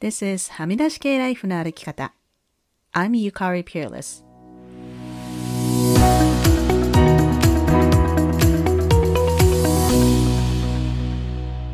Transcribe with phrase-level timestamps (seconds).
[0.00, 2.14] This is はみ出し系ライフの歩き方。
[2.92, 4.24] I'm Yukari Peerless.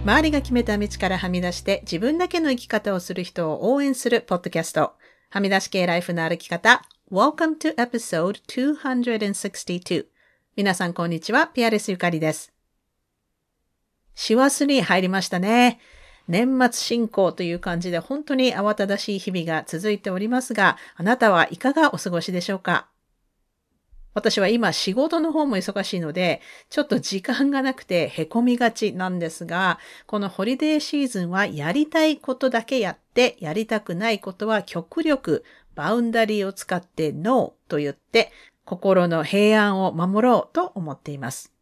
[0.04, 4.94] 周りが決めた道からはみ出して自分だけの生き方をする人を応援するポッドキャスト。
[5.28, 6.80] はみ出し系ライフの歩き方。
[7.12, 10.06] Welcome to episode 262.
[10.56, 11.48] 皆さんこんにちは。
[11.48, 12.54] ピアレスゆかりです。
[14.14, 15.78] 師走に入りましたね。
[16.28, 22.88] 年末進行という感じで本当に慌ただしい日々が続いておりますが、あなたはいかがお過ごしでしょうか？
[24.14, 26.40] 私は今仕事の方も忙しいので、
[26.70, 38.30] ちょっと時間がなくて凹みがちなんですが、このホリデーシーズンはやりたいことだけやって、やりたくないことは極力バウンダリーを使ってノーと言って、
[38.64, 41.53] 心の平安を守ろうと思っています。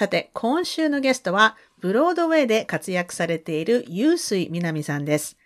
[0.00, 5.36] さて、今週のゲストは、ブロードウェイで活躍されている、ゆうすいみなみさんです。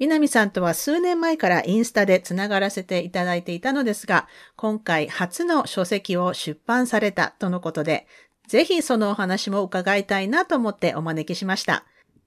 [0.00, 8.08] 南さんとは数年前からインスタでつながらせていただいていたのですが、今回初の書籍を出版されたとのことで、
[8.48, 11.84] ぜひそのお話も伺いたいなと思ってお招きしました。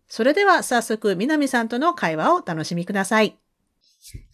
[0.08, 3.38] それでは早速、南さんとの会話をお楽しみください。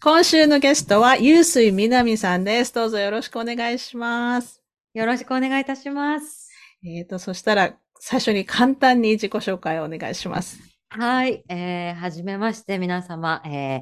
[0.04, 2.72] 今週のゲストは、ゆうすいみなみさんです。
[2.72, 4.62] どうぞよろしくお願いします。
[4.94, 6.45] よろしくお願いいたします。
[6.86, 10.60] えっ、ー、と、そしたら、最初に簡単に自己紹介をお願いします。
[10.90, 13.82] はい、えー、はじめまして、皆様、えー、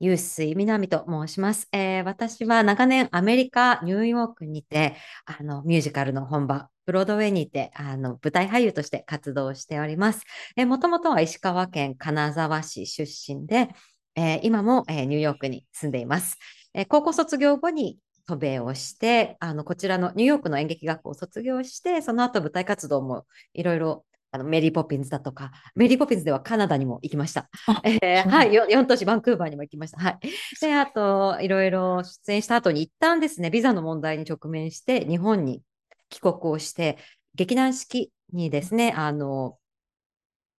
[0.00, 2.02] ゆうすいみなみと申します、えー。
[2.02, 4.96] 私は長年アメリカ、ニューヨークにて、
[5.26, 10.24] あの、ミュージカルの本場、ブロードウェイにて、あの、舞台俳優として活動しております。
[10.56, 13.68] えー、もともとは石川県金沢市出身で、
[14.16, 16.36] えー、今も、えー、ニューヨークに住んでいます。
[16.74, 27.48] えー、高校卒業後に渡米をして、あの、こちらのニューヨークの演劇学校を卒業して、その後舞台活動もいろいろあのメリー・ポピンズだとか、メリー・ポピンズではカナダにも行きました。
[27.84, 30.00] えー、はい、4都市バンクーバーにも行きました。
[30.00, 30.18] はい。
[30.60, 35.62] で、あと、いろいろ出演した後に一旦ですね、ビザの問題に直面して、日本に
[36.08, 36.98] 帰国をして、
[37.36, 39.56] 劇団四季にですね、あの、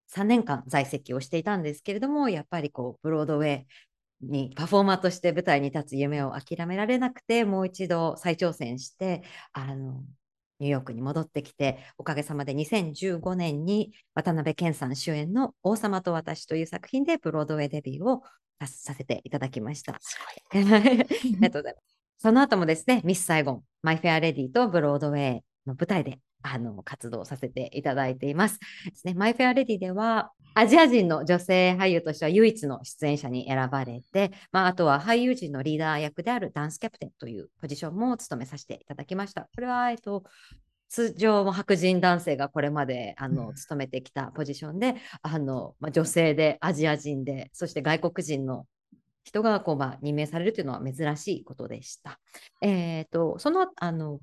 [0.07, 3.65] 3年間在籍をしていたんですけれども、やっぱりこう、ブロードウェイ
[4.21, 10.03] にパフォーマーとして舞台に立つ夢を諦められなくて、もう一度再挑戦して、あの、
[10.59, 18.23] ニューヨークに戻ってきて、おかげさまで2015年に渡辺謙さん主演の王様と私という作品でブロードウェイデビューを
[18.65, 19.99] させていただきました。
[20.51, 21.95] ありがとうございます。
[22.17, 28.59] その後もですね、ミス・サイゴン、マイ・フェア・レディとブロードウェイの舞台であの活動させていただいています。
[28.59, 39.49] ですね、マイ・フェア・レディでは、アジア人の女性俳優としては唯一の出演者に選ばれて、まあ、あとは俳優陣のリーダー役であるダンスキャプテンというポジションも務めさせていただきました。
[39.53, 40.23] これは、えっと、
[40.87, 48.65] 通常も白人男性がこれまであの務めてきたポジションで、あのまあ、女性でアジア人でそして外国人の
[49.25, 52.19] 人がこう、まあ、任命されるというのは珍しいことでした。
[52.61, 54.19] えーと、そのあの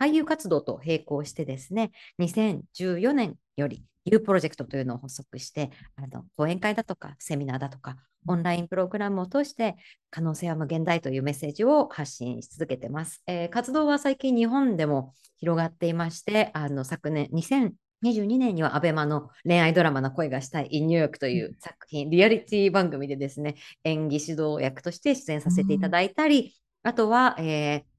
[0.00, 7.96] 俳優活動と並行してですね2014年より U プロジェクトというのを発足して、あの講演会だとかセミナーだとか、
[8.28, 9.76] オンラインプログラムを通して
[10.10, 13.22] 可能性は無限大というメッセージを発信し続けてます。
[13.26, 26.54] えー、活動は最近日本でも広がっていまして、あの昨年2022年にはアベマの恋愛ドラマの声がしたい in ニューヨークという作品、リアリティ番組でですね、演技指導役として出演させていただいたり、
[26.84, 27.95] あとは、えー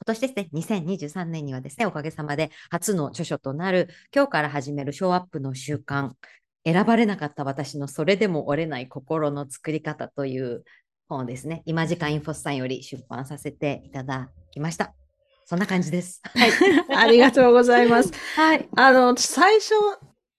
[0.00, 6.12] 今年ですね、2023年にはですね、おかげさまで初の著書となる、今日から始めるショーアップの習慣、
[6.64, 10.62] 選ばれなかった私のそれでも折れない心の作り方という
[11.08, 14.94] 本をですね、今時間インフォスさんより出版させていただきました。
[15.46, 16.20] そんな感じです。
[16.22, 16.50] はい。
[16.94, 18.12] ありがとうございます。
[18.36, 18.68] はい。
[18.76, 19.74] あの、最初、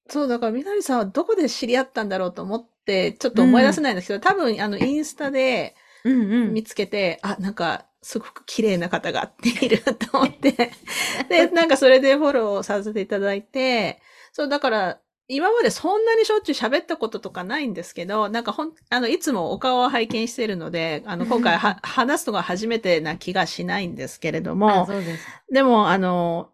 [0.07, 10.71] そう、だから、みなみさんはどこで知り合ったんだろうと思って、ちょっと思い出せないんですけど、うん、多分、あの、インスタで見つけて、うんうん、あ、なんか、すごく綺麗な方がいると思って、
[11.29, 14.01] で、なんかそれでフォローさせていただいて、
[14.31, 14.99] そう、だから、
[15.31, 25.27] 今までそんなにしょっちゅう喋ったこととかないんですけど、なんかほん、あの、いつもお顔を拝見しているので、あの、今回は 話すのが初めてな気がしないんですけれども、そうです。
[25.51, 26.49] でも、あの、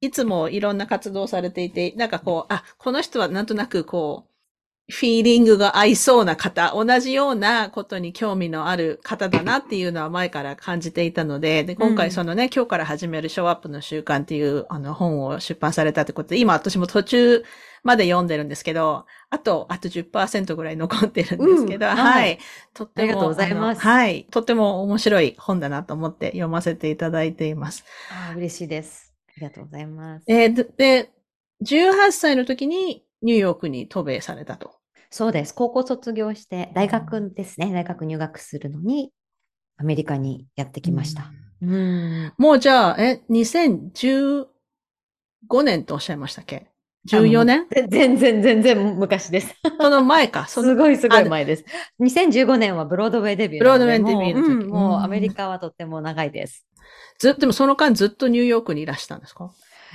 [0.00, 4.27] いつもいろんな活動をされていて、なんかこう、あ、この人はなんとなくこう、
[4.90, 17.44] フィーリングが合いそうな方、同じようなことに興味のある方だなっていうのは前から感じていたので、で今回そのね、うん、今日から始めるショーアップの習慣っていうあの本を出版されたってことで、今私も途中
[17.82, 22.38] まで読んでるんですけど、あと、あと10%ぐらい残ってるんですけど、うん、はい。
[22.72, 23.04] とっても。
[23.04, 23.82] ありがとうございます。
[23.82, 24.26] はい。
[24.30, 27.84] とっても面白い本だなと思って読ませていただいています。
[28.10, 29.12] あ嬉しいです。
[29.28, 30.24] ありがとうございます。
[30.28, 31.12] えー、で、
[31.62, 34.77] 18歳の時にニューヨークに渡米されたと。
[35.10, 35.54] そうです。
[35.54, 37.72] 高校卒業して、大学ですね。
[37.72, 39.10] 大学入学するのに、
[39.78, 41.30] アメリカにやってきました。
[41.62, 42.32] うん。
[42.38, 44.46] もうじゃあ、え、2015
[45.64, 46.68] 年とおっしゃいましたっけ
[47.08, 47.66] ?14 年？
[47.70, 49.54] ぜ全然、全然昔です。
[49.80, 50.46] その前か。
[50.46, 51.64] すごいすごい前です。
[52.00, 53.64] 2015年はブロードウェイデビュー。
[53.64, 56.66] ブロードウェイデビューの時もううんもううんアメリカはとっても長いです。
[57.18, 59.50] ずっと、でもその間ずっとニューヨークにいらしたんですか？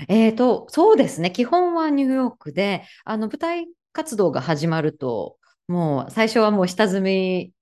[0.07, 1.29] えーと、そうですね。
[1.31, 5.37] 基本はニューヨークで、あの、舞台活動が始まると、
[5.67, 7.53] もう最初はもう下積み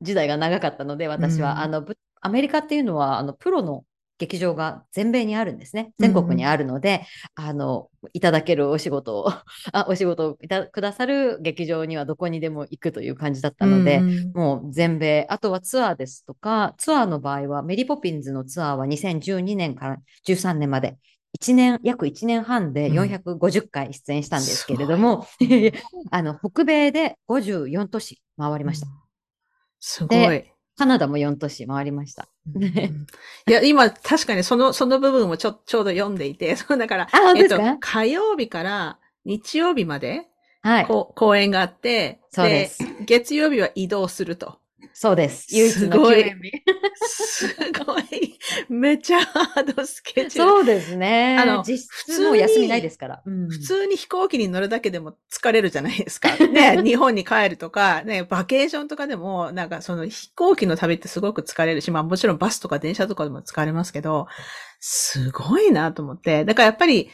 [0.00, 1.58] 時代が長かったので、私は、うん。
[1.58, 3.84] あの、ぶアメリカっていうのは、あの、プロの
[4.18, 5.92] 劇場が全米にあるんですね。
[5.98, 9.28] 全国にあるので、あの、いただけるお仕事を、
[9.72, 14.32] あ、お仕事をいたくださる劇場にはどこにでも行くという感じだったので、うんうん。
[14.34, 20.96] もう全米、あとはツアーですとか、ツアーの場合は、メリーポピンズのツアーは2012年から13年まで、
[21.40, 25.26] 1年、約1年半でうん450回出演したんですけれども、
[26.10, 28.86] あの、北米で54都市回りました。
[29.80, 30.44] すごい。
[30.76, 32.28] カナダも4都市回りました。
[32.46, 32.92] ね
[33.46, 40.28] いや、今、確かにその、その部分をちょ、ちょうど読んでいて、 そうだから、えっと火曜日から日曜日まで、
[40.62, 40.86] はい。
[40.86, 44.58] 公演があって、そうです月曜日は移動すると。
[44.92, 45.46] そうです。
[45.50, 46.52] 唯一のすごい休園日。
[47.06, 48.38] すごい。
[48.68, 50.50] めちゃハードスケジュール。
[50.50, 51.38] そうですね。
[51.38, 53.22] あの実普通に質もう休みないですから。
[53.24, 56.28] うん普通に飛行機に乗るだけでも疲れるじゃないですか。
[56.46, 64.26] ね、日本に帰るとか、ね、バケーションとかでも、なんかその飛行機の旅ってすごく疲れるし、まあもちろんバスとか電車とかでも疲れますけど、
[64.80, 66.44] すごいなと思って。
[66.44, 67.10] だからやっぱり、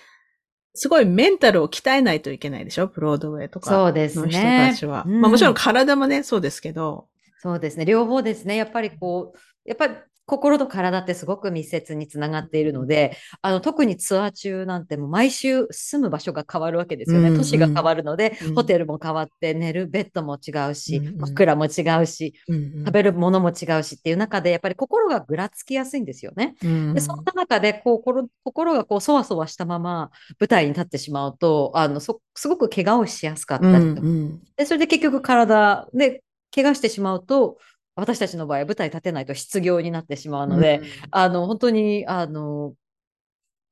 [0.74, 2.86] すごいメンタルを鍛えないといけないでしょ？
[2.86, 5.04] ブロードウェイとかそうですの人ねたちは。
[5.06, 7.08] うんまあもちろん体もね、そうですけど。
[7.42, 7.84] そうですね。
[7.86, 8.56] 両方ですね。
[8.56, 9.94] やっぱりこう、やっぱり
[10.26, 17.28] 心と体ってすごく密接につながっているので、あの、特にツアー中なんてもう毎週住む場所が変わるわけですよね。
[17.28, 26.54] うんうん都市が変わるので、うんホテルも変わって、寝るベッドも違うし、うんうん枕も違うし、食べるものも違うしっていう中で、やっぱり心がぐらつきやすいんですよね。
[26.62, 36.22] うんで、そんな中で、こう、心心がこう、そわそわしたまま舞台に立ってしまうと、あの、そ、すごく怪我をしやすかったうんりとかうんで、それで結局体で
[36.54, 37.58] 怪我してしまうと、
[37.94, 42.74] 私たちの場合は舞台立てないと失業になってしまうので、あの、本当に、あの、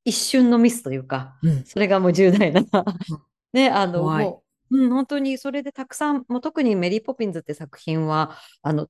[0.05, 1.65] 一瞬のミスというか、うん。
[1.65, 2.63] それがもう重大な、
[3.53, 8.89] ね、あの、もう、うん、本当にそれでたくさん、もう特にメリー・ポピンズって作品は、あの、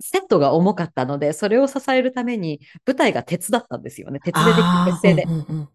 [0.00, 4.18] セットが重かったので、それを支えるために舞台が鉄だったんですよね。
[4.20, 5.22] 鉄でできる、あー鉄製で。
[5.24, 5.68] うんうんうん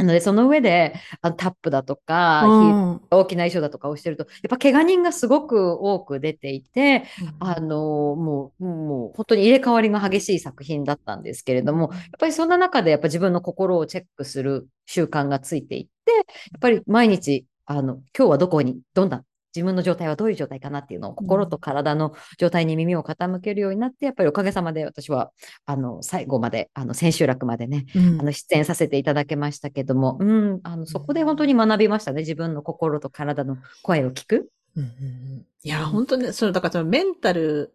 [0.00, 7.04] なので、その上で、あのタップだとか、ヒー大きな衣装だとかをしてると、やっぱ怪我人がすごく多く出ていて、
[7.38, 19.24] あの、もう、もう本当に入れ替わりが激しい作品だったんですけれども、やっぱりそんな中でやっぱ自分の心をチェックする習慣がついていって、やっぱり毎日、あの、今日はどこに、どんな、
[19.54, 25.32] 自分の状態はどういう状態かなっていうのを心と体の状態に耳を傾けるようになって、やっぱりおかげさまで私は、
[25.66, 32.20] あの、最後まで、あの、千秋楽までね、うんあの、出演させていただけましたけども、うん、あの、そこで本当に学びましたね。
[32.20, 34.50] 自分の心と体の声を聞く。
[34.76, 37.74] うんいや、本当に、その、だからそのメンタル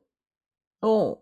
[0.81, 1.19] を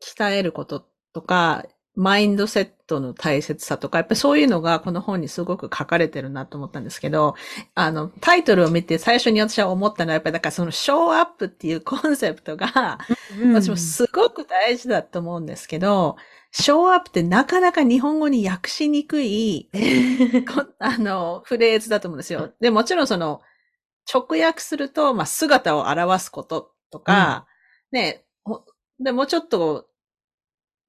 [0.00, 1.64] 鍛えることとか、
[1.96, 7.34] マインドセットの大切さとか、やっぱりそういうのがこの本にすごく書かれてるなと思ったんですけど、
[7.74, 12.98] あの、タイトルを見て最初に私は思ったのは、やっぱりだからそのショーアップっていうコンセプトが、
[13.52, 16.16] 私もすごく大事だと思うんですけど、
[16.52, 19.70] ショーアップってなかなか日本語に訳しにくい、
[20.46, 22.52] こあの、フレーズだと思うんですよ。
[22.60, 23.40] で、もちろんその、
[24.12, 27.46] 直訳すると、まあ、姿を表すこととか、
[27.90, 28.64] ね、ほ
[29.00, 29.88] で、もうちょっと、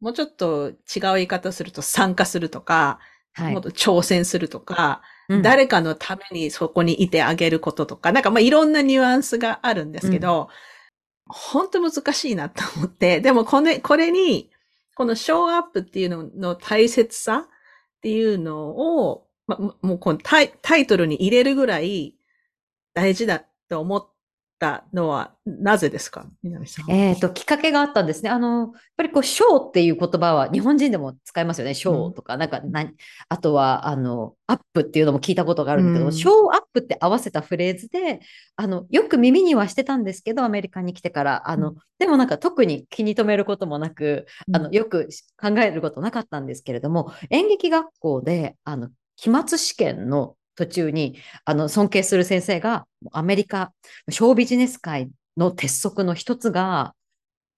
[0.01, 0.75] もうちょっと違う
[1.15, 2.99] 言い方をすると参加するとか、
[3.33, 3.53] はい。
[3.53, 5.41] もっと挑戦するとか、うん。
[5.41, 10.49] 誰かのためにそこにいてあげることとか、なんかまあいろんなニュアンスがあるんですけど、
[11.27, 14.51] 本当難しいなと思って、でもこれ、これに、
[14.95, 17.47] このショーアップっていうのの大切さっ
[18.01, 22.15] ていうのを、ま、ももうこのタイタイトルに入れるぐらい
[22.93, 24.07] 大事だと思っ
[24.65, 26.25] たのはなぜですか？
[26.41, 26.91] 南さん。
[26.91, 28.31] えっと、きっかけがあったんですね。
[28.31, 31.75] あの、やっぱりこう、ショーっていう言葉は日本人でも使いますよね。
[31.75, 32.89] ショーとか、なんか、な、
[33.29, 38.21] あとは、あの、アップっていうのも聞いたことがあるんだけど、うんショーアップって合わせたフレーズで、
[38.55, 45.07] あの、よく耳にはしてたんですけど、アメリカに来てから、あの、うんでもなんか特に気に留めることもなく、あの、うんよく
[45.41, 53.73] 考えることなかったんですけれども、演劇学校で、あの、期末試験の途中に、あの、尊敬する先生が、アメリカ、
[54.09, 56.95] ショービジネス界の鉄則の一つが、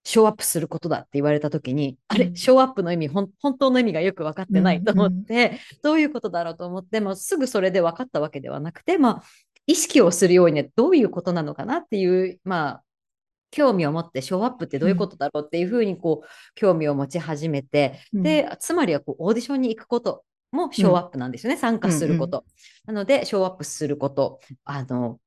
[0.04, 2.34] ショーアップすることだって言われたときに、あれ、うん。
[2.36, 3.28] ショーアップの意味、本
[3.58, 9.22] 当の意味がよく分かってないと思うんって、どういうことだろうと思って、もうすぐそれで分かったわけではなくて、まあ、
[9.66, 12.82] 意識をするようにね、どういうことなのかなっていう、まあ、
[13.50, 22.44] 興味を持ってショーアップってどういうことだろうっていうふうにこう興味を持ち始めて、うん、でつまりはこうオーディションに行くこともショーアップなんですよね、うん、参加すること、うん
[22.90, 24.40] うん、なのでショーアップすること。
[24.64, 25.18] あの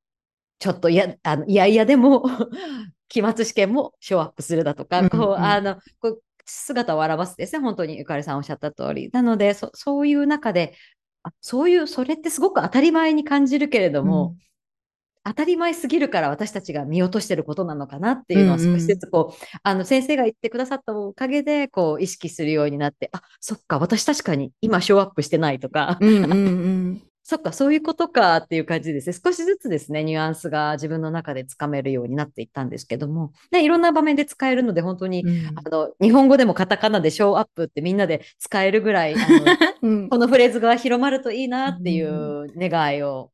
[0.58, 2.24] ちょっといやあのいやいやでも
[3.08, 9.10] 期末試験もショーアップするだとか、こうあのこう姿を表すですね本当にゆかりさんおっしゃった通り。
[9.12, 10.74] なのでそそういう中で
[11.24, 14.36] あそういうそれってすごく当たり前に感じるけれども、
[15.24, 29.10] 当たり前すぎるから私たちが見落としてることなのかなっていうのを少しずつこう、うんうん、あの先生が言ってくださったおかげでこう意識するようになってあそっか私確かに今ショーアップしてないとか、うんうんうん、 そっかそういうことかっていう感じです。
[29.10, 39.24] ね少しずつですねニュアンスが自分の中でつかめるようになっていったんですけども、ね、いろんな場面で使えるので本当に、うん、あの日本語でもカタカナでショーアップってみんなで使えるぐらいあの、
[39.82, 43.30] うん、このフレーズが広まるといいなっていう願いを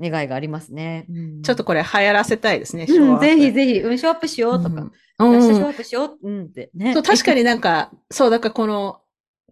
[0.00, 1.06] 願いがありますね。
[1.42, 2.86] ちょっとこれ流行らせたいですね。
[2.88, 4.82] うん、ぜひぜひ、うん、ショーアップしようとか、
[5.18, 6.70] うん、ショーアップしよう、うんって。
[6.74, 6.94] ね。
[6.94, 9.00] そう、確かになんか、そう、だからこの、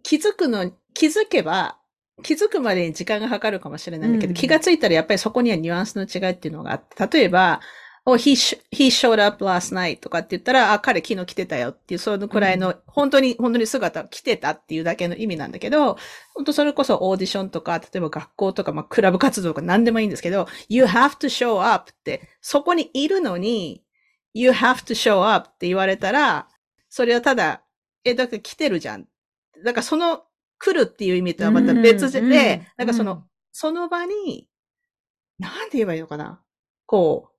[0.03, 1.79] 気づくの、気づけば、
[2.23, 7.61] 気づくまでに時間がかかるかもしれないんだけど、うん、気がついたらやっぱりそこにはニュアンスの違いっていうのがあって、例えば、
[8.09, 8.33] oh, he,
[8.71, 15.99] he showed up last night とかって言ったら、あ、彼昨日来てたよっていう、そのくらいの、本当に、本当に姿来てたっていうだけの意味なんだけど、
[16.35, 23.83] 本当それこそオーディションとか、例えば学校とか、まあ、クラブ活動とか何でもいいんですけど、you have to show up って、そこにいるのに、
[24.35, 26.49] you have to show up って言われたら、
[26.89, 27.63] それはただ、
[28.05, 29.09] え、だから来てるじゃん。
[29.65, 30.23] だからその、
[30.59, 34.49] 来るっていう意味とはまた別で、うんうん、なんかその、その場に、
[35.39, 36.41] なんて言えばいいのかな？
[36.87, 37.36] こう、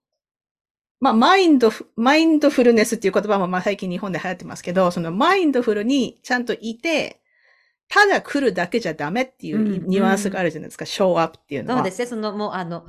[1.00, 7.22] まあ、マインド、マインドフルネスっていう言葉もまあ最近日本で流行ってますけど、そのマインドフルにちゃんといて、
[7.90, 11.80] ただ来るだけじゃダメっていうニュアンスがあるじゃないですか、ショーアップっていうのは。
[11.80, 12.86] そうですね、そのもうあの、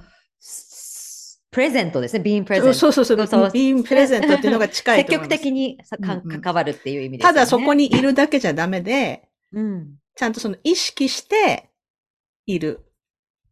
[1.50, 2.74] プレゼントですね、ビーンプレゼント。
[2.74, 2.92] そう。
[2.92, 3.16] そうそう、
[3.52, 5.78] ビーンプレゼントっていうのが近い 積極的に
[6.42, 7.32] 関わるっていう意味ですね。
[7.34, 11.70] ただそこにいるだけじゃダメで、うん、ちゃんとその意識して
[12.46, 12.80] いる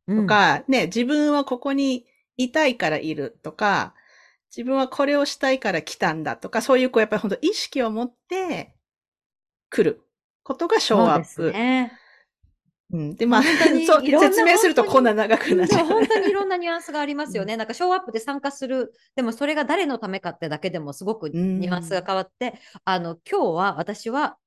[0.09, 3.95] とか、うん、ね、自分はここにいたいからいるとか、
[4.57, 8.75] 自分はこれをしたいから来たんだとか、そういうこう、やっぱり本当意識を持って
[9.69, 10.03] 来る
[10.43, 11.53] ことがショーアップ。
[11.53, 11.93] ね、
[12.91, 13.17] うん。
[13.17, 13.43] で、まあ、
[13.87, 15.87] そう、説明するとこんな長くなっちゃう。
[15.87, 17.59] 本当にいろんなニュアンスがありますよね。
[17.59, 18.95] なんか、ショーアップで参加する。
[19.15, 24.39] でも、それが誰のためかってだけでもすごくニュアンスが変わって、あの、今日は私は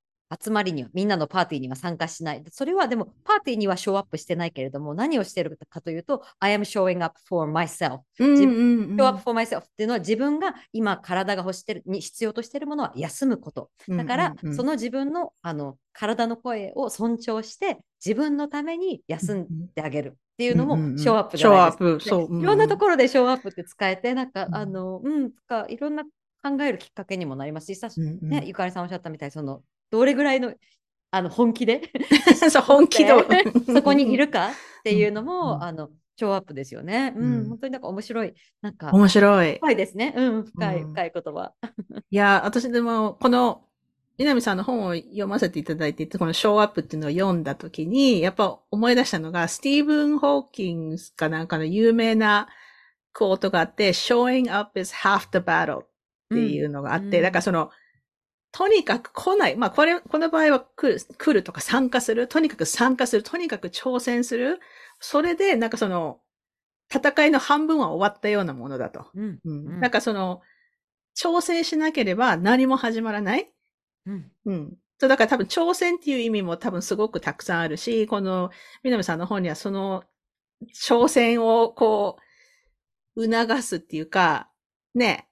[0.42, 2.44] 集まりには、みんなのパーティーには参加しない。
[2.50, 8.00] それはでも、パーティーにはショーアップしてないけれども、何をしてるかというと、I am showing up for myself。
[8.18, 13.70] show up for myself っていうのは自分が今体が欲してるに必要としているものは休むこと。
[13.88, 20.16] だから、その自分のあの体の声を尊重して、自分のために休んであげる。
[20.16, 22.00] っていうのもショーアップじゃないですか、ね。
[22.00, 22.40] ショーアップ、そう。
[22.40, 27.88] いろんなところでショーアップって使えて、なんか、あの、うん、か、いろんな考えるきっかけにもなりますし、さ、
[28.22, 30.54] ね、ゆかりさんおっしゃったみたいそのどれぐらいの
[31.10, 31.82] あの本気で？
[32.50, 33.12] そう本気で
[33.66, 34.48] そこにいるか？
[34.48, 34.52] っ
[34.84, 37.14] ていうのも、うん、あのショーアップですよね。
[37.16, 38.34] うん、うん、本当になんか面白い。
[38.60, 39.54] なんか面白い。
[39.54, 40.14] 深いですね。
[40.14, 41.52] うん、深い、深い言葉。
[42.10, 43.64] いや、私でも、この、
[44.18, 52.48] 南さんの本を読ませていただいてこのショーアップっていうのを読んだときに、やっぱ思い出したのが、スティーブン・ホーキンスかなんかの有名な
[53.14, 55.88] クォートがあって、showing up is half the battle っ
[56.28, 57.70] ていうのがあって、うん、だからその、
[58.52, 59.56] とにかく来ない。
[59.56, 62.26] まあ、これ、この場合は来る、来るとか参加する。
[62.28, 63.22] とにかく参加する。
[63.22, 64.60] とにかく挑戦する。
[64.98, 66.20] それで、なんかその、
[66.92, 69.06] 戦いの半分は終わったようなものだと。
[69.14, 69.38] うん。
[69.44, 70.42] うん、なんかその、
[71.16, 73.52] 挑戦しなければ何も始まらない。
[74.06, 74.32] うん。
[74.46, 74.76] うん。
[74.98, 78.50] そう、だから多分挑戦っていう意味も多分すごくたくさんあるし、この、
[78.82, 80.04] 南さんの本にはその、
[80.74, 82.16] 挑戦をこ
[83.16, 84.50] う、促すっていうか、
[84.94, 85.29] ね、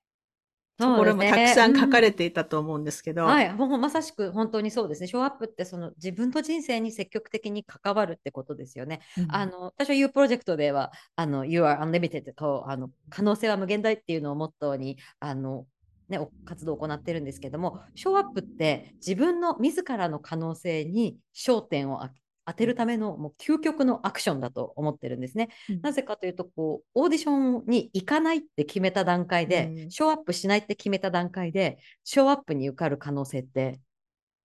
[0.78, 3.24] ところもたくさん書かれていたと思うんですけど。
[3.24, 5.08] うん、はい、もうまさしく本当にそうですね。
[5.08, 9.00] ショーアップってその自分の人生に積極的に関わるってことですよね。
[9.18, 15.66] うん、あの私は U プロジェクトではあの You are unlimited とあの可能性は無限大っていうのをモットーにあの
[16.08, 22.02] ね、活動を行ってるんですけども、ショーアップって自分の自らの可能性に焦点を
[22.48, 25.50] 当てるためのもう究極のアクションだと思ってるんですね。
[25.68, 33.80] うん、なぜかというとこうオーディションに行かないって決めた段階で、うん、ショーアップしないって決めた段階でショーアップに受かる可能性って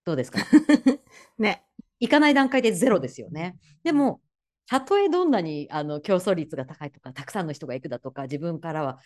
[0.04, 0.40] どうですか？
[1.40, 1.64] ね。
[2.00, 3.56] 行かない段階でゼロですよね。
[3.84, 4.20] でも
[4.68, 9.00] たとえどんなにあの競争率が高いとかたくさんの人が行くだとか自分からは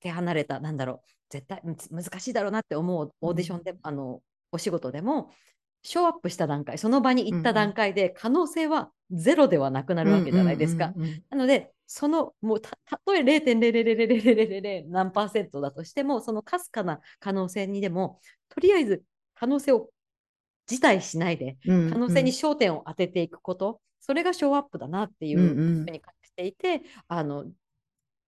[0.00, 5.30] 手離れたなんだろう絶対難しいだろうなって思うオーディションで、うん、あのお仕事でも
[5.82, 10.92] ショーアップした段階、その場に行った段階で、可能性はゼロではなくなるわけじゃないですか。
[11.30, 12.70] なので、そのもうた
[13.04, 19.02] とえ0.00000何パーセントだとしてもそのかすかな可能性にでもとりあえず
[19.34, 19.90] 可能性を
[20.68, 27.46] 辞退しないで可能性に焦点を当てていくこと、それがショーアップだなっていうふうに感じていて、あの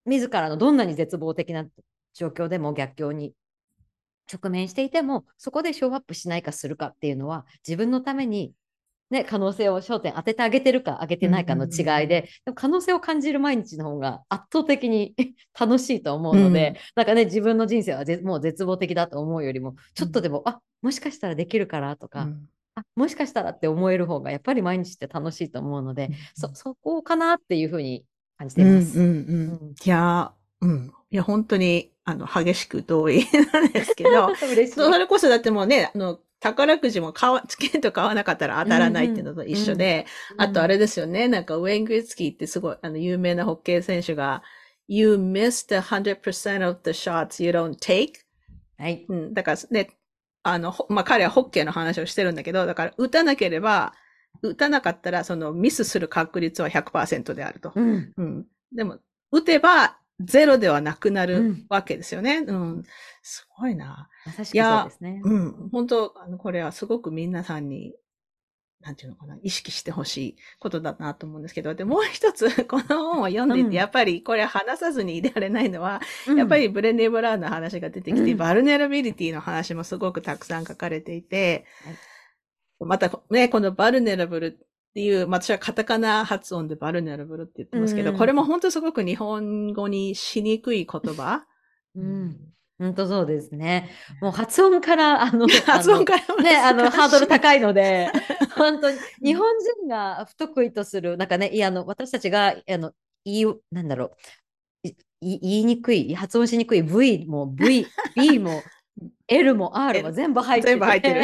[0.07, 1.65] 自らのどんなに絶望的な
[2.15, 3.33] 状況でも逆境に
[4.33, 8.53] 直面していてもそこでショーアップしないかするかっていうのは自分のために、
[9.11, 15.15] ね、可能性を焦点当ててあげてるかあげてないかの違いで,、でも可能性を感じる毎日の方が圧倒的に
[15.59, 28.05] 楽しいと思うので、うん、なんかね自分の人生はもう絶望的だと思うよりもちょっとでも、うん、あもしかしたらできるからとか、うん、あもしかしたらって思える方がやっぱり毎日って楽しいと思うので、そそこかなっていうふうに
[28.39, 28.99] 感じています。
[28.99, 29.15] うんうんう
[29.71, 34.35] ん、いや、うん、いや本当にあの、激しく同意なんですけど、
[34.67, 44.43] それこそだってもうね、あの、宝くじも買わ、 チケット買わなかったら当たらないっていうのと一緒で、うんうん、あとあれですよね、なんかウェイン・グリッツキーってすごい、あの、有名なホッケー選手が、
[44.89, 48.15] You missed 100% of the shots you don't take?
[48.79, 49.07] はい。
[49.09, 49.91] うん、だからね、
[50.43, 53.95] あの、まあ、彼はホッケーの話をしてるんだけど、だから打たなければ、
[54.43, 57.71] 打たなかったら、そのミスする確率は100%であると。
[57.77, 58.13] うん。
[58.17, 58.47] うん。
[58.73, 58.99] でも、
[59.31, 62.45] 打てばゼロではなくなるわけですよね。
[62.47, 62.77] うん。
[62.77, 62.83] うん、
[63.23, 64.09] すごいな。
[64.27, 65.21] まさしくそうですね。
[65.25, 65.69] うん。
[65.71, 67.95] 本当あの、これはすごく皆さんに、
[68.81, 81.65] なんていうのかな、意識してほしいことだなと思うんですけど、で、もう一つ、 この本を読んでいて、うん、やっぱりこれ話さずにいられないのは、うん、やっぱりブレネー・ブラウンの話が出てきて、バルネラビリティの話もすごくたくさん書かれていて、
[82.81, 91.47] またね、このバルネラブルっていう、まあ、私はカタカナ発音でバルネラブルって言ってますけど、うん、これも本当すごく日本語にしにくい言葉。
[91.97, 92.37] うん。
[92.79, 93.89] 本当そうですね。
[94.21, 98.11] もう発音から、あの、 発音からね、あの、ハードル高いので、
[98.55, 99.47] 本当に、日本
[99.81, 102.93] 人が不得意とする、なんかね、いや、あの、私たちが、あの、
[103.25, 104.17] 言い、なんだろ
[104.85, 104.91] う、
[105.23, 108.63] 言いにくい、発音しにくい V も V、B も
[109.29, 110.73] L も R も全部入ってる。
[110.73, 111.23] 全部入ってる。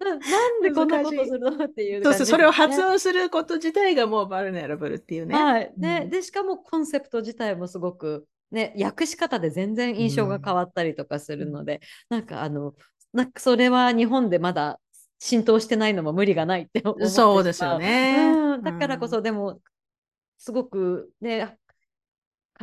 [0.04, 1.50] なんでこんなことするの？
[1.64, 5.34] っていう、ね、そうそう、それを発音すること自体がもうバルネラブルっていうね。
[5.34, 5.72] はい。
[5.76, 12.74] で、うん、でしかもコンセプト自体もすごく、ね、訳し方で全然印象が変わったりとかするので、うん、なんかあの、
[13.12, 14.80] なんかそれは日本でまだ
[15.18, 18.32] 浸透してないのも無理がないって思ってそうですよね。
[18.32, 19.60] うん、だからこそ、でも、
[20.38, 21.58] すごくね、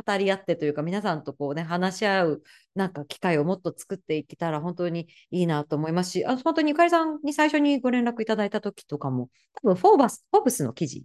[0.06, 2.42] 語り合ってというか皆さんとこうね話し合う
[2.74, 9.30] なんか機会をもっと作っていけたら本当にいいなと思いますしあ本当にゆかりさんに最初にご連絡いただいた時とかも
[9.62, 11.04] 多分フォーバスフォーブスの記事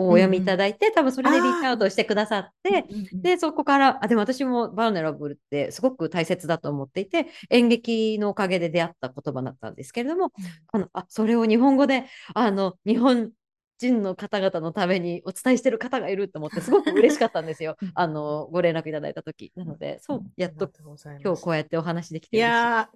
[0.00, 10.32] をお読みいただいて、うん、多分それでリーチアウトしてくださって、で、そこから、あ、でも私もバルネラブルってすごく大切だと思っていて、演劇のおかげで出会った言葉だったんですけれども、
[10.72, 13.30] あのあそれを日本語で、あの、日本
[13.80, 17.76] 人の方々のためにお伝えしてる方がいると思ってすごく嬉しかったんですよ。
[17.94, 19.52] あのご連絡いただいた時。
[19.56, 22.90] なので、そうやっと今日こうやってお話できていや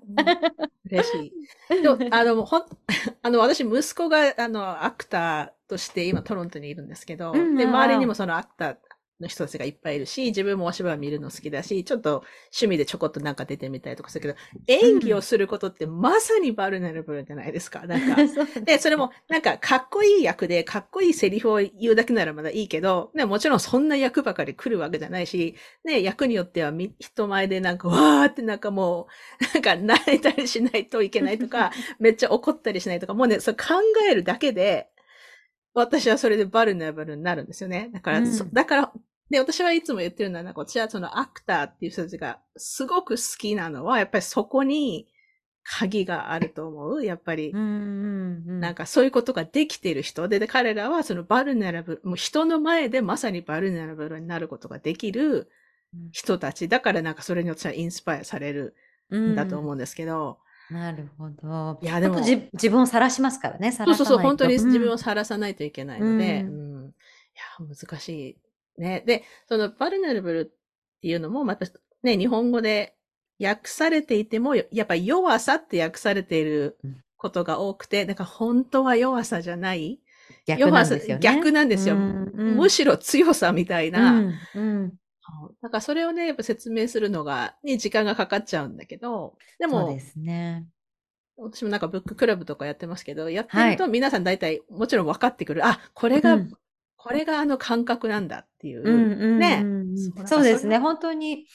[0.91, 1.33] 嬉し
[1.71, 1.83] い。
[1.83, 2.59] でもあのほ
[3.23, 8.77] あの私息子があのアクターとして今トロントにいるんですけど、うん、で周りにもそのアクター
[9.21, 14.35] の人たちがいっぱいいるし、自分もお芝居見るの好きだし、ちょっと趣味でちょこっとなんか出てみたりとかするけど、
[14.67, 17.87] 演技をすることってまさにバルネラブルじゃないですか。
[17.87, 18.17] なんか。
[18.63, 29.07] で、それもなんかかっこいい役でかっこいいセリフを言うだけならまだいいけど、ね、もちろんそんな役ばかり来るわけじゃないし、ね、役によっては人前でなんかわーってなんかも
[29.41, 33.75] う、なんか泣いたりしないといけないとか、 めっちゃ怒ったりしないとか、もうね、それ考
[34.11, 34.89] えるだけで、
[35.75, 37.91] 私はそれでバルネブルになるんですよね。
[37.93, 38.93] だから、うん、だから、
[39.31, 45.09] で、私はいつも言ってるのは、私はそのアクターっていう人たちがすごく好きなのは、やっぱりそこに
[45.65, 47.05] 鍵があると思う。
[47.05, 55.51] やっぱり、なんかそういうことができている人で、で、彼らはそのバルネラブル、もう人の前でまさにバルネラブルになることができる
[56.13, 56.69] 人たち。
[56.69, 58.77] だからなんかそれに私はインスパイアされる
[59.13, 60.39] んだと思うんですけど、
[60.75, 61.79] なるほど。
[61.81, 62.21] いや、でも。
[62.21, 63.71] 自分を晒しますからね。
[63.71, 66.93] そうそうそう、本当に自分を晒さないといけないので、うん、うん、い
[67.63, 68.81] や、難しい。
[68.81, 69.05] ね。
[69.07, 70.45] で、そのバルネルブルっ
[71.01, 71.67] ていうのも、また
[72.03, 72.97] ね、日本語で
[73.41, 76.77] 訳されていても、やっぱ弱さって訳されている
[77.17, 80.01] ことが多くて、だから本当は弱さじゃない
[80.47, 84.93] 逆なんですよ、ね、逆なんですよ、うんうん、むしろ強さみたいな、うんうん
[85.63, 90.67] だからそれをね、やっぱ説明するのが、に時間がかかっちゃうんだけど、でも、そうですね。
[91.37, 95.63] 私もなんかブッククラブとかやってますけど、やってると皆さん大体もちろん分かってくる。
[95.63, 96.53] はい、あ、これが、うん、
[96.97, 98.83] これがあの感覚なんだっていう。
[98.83, 99.65] うんうん、ね。
[100.27, 100.79] そうですね。
[100.79, 101.47] 本当に、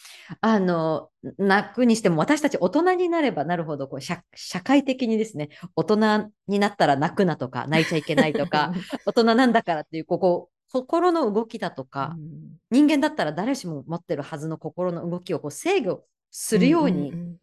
[0.41, 8.73] あの、泣くにしても私たち大人になればなるほどこう社、社会的にですね、大人になったら泣くなとか、泣いちゃいけないとか、
[9.07, 12.57] 大人なんだからっていう、ここ、心の動きだとか、うん。
[12.71, 17.13] 人間だったら誰しも持ってるはずの心の動きをこう制御するように、ん。
[17.13, 17.35] ん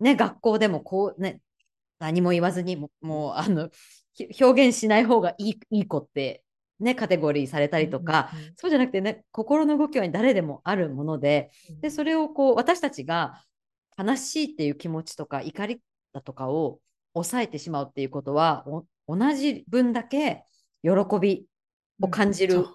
[0.00, 1.40] ね、学校でもこうね、
[1.98, 3.70] 何も言わずにも、もう、あの、
[4.12, 6.44] ひ表現しない方がいいいい子って、
[6.80, 8.52] ね、カテゴリーされたりとか、うんうんうん。
[8.56, 13.42] そうじゃなくてね、心の動きは誰でもあるもので、で、それをこう、私たちが
[13.96, 15.80] 悲しいっていう気持ちとか、怒り
[16.12, 16.80] だとかを
[17.14, 20.44] 抑えてしまうっていうことは、お同じ分だけ
[20.82, 21.46] 喜び
[22.00, 22.66] を感じる。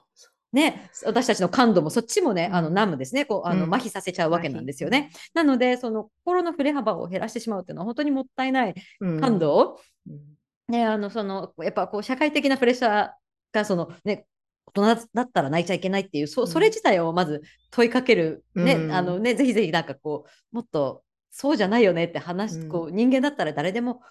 [0.51, 3.75] ね、私たちの感度もそっちもね、うんあの、ナムですね、こう、あの、うん。
[3.75, 5.12] 麻痺させちゃうわけなんですよね。
[5.36, 9.19] なので、その心の振れ幅を減らしてしまうっていうのは本当にもったいないうん。
[9.21, 10.19] 感度を、うん。
[10.67, 13.10] ね、あの、その、やっぱこう、社会的なプレッシャー
[13.51, 14.25] が、その、ね、
[14.65, 16.47] 大人だったら泣いちゃいけないっていう、そうん。
[16.47, 18.91] それ自体をまず問いかける、ね、うん。
[18.91, 22.69] あのね、ぜひぜひなんかこう、もっと、そうじゃないよねって話、うん。
[22.69, 24.01] こう、人間だったら誰でも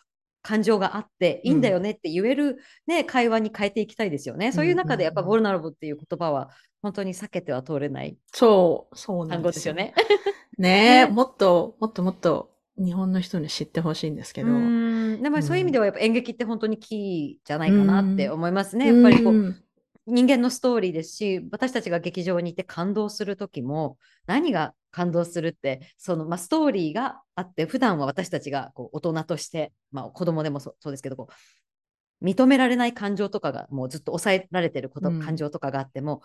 [0.43, 4.53] 感情があっていいんだよねって言える、ね、会話に変えていきたいですよね。
[4.53, 9.95] そういう中でやっぱ、うんうんボルナラブっていう言葉は、本当に避けては通れないそう、そうなん単語ですよね。
[10.57, 14.49] ねもっと、もっともっと日本の人に知ってほしいんですけど。
[14.49, 18.91] うんでもそういう意味ではやっぱ演劇って本当にキーじゃないかなって思いますね。
[18.91, 19.63] うんやっぱりこう、うん
[20.09, 36.23] 人間のストーリーですし、私たちが劇場に行って感動する時も、何が感動するって、その、まあ、ストーリーがあって、普段は私たちがこう大人として、まあ、子供でもそうですけどこう、認められない感情とかがもうずっと抑えられてること、うん感情とかがあっても、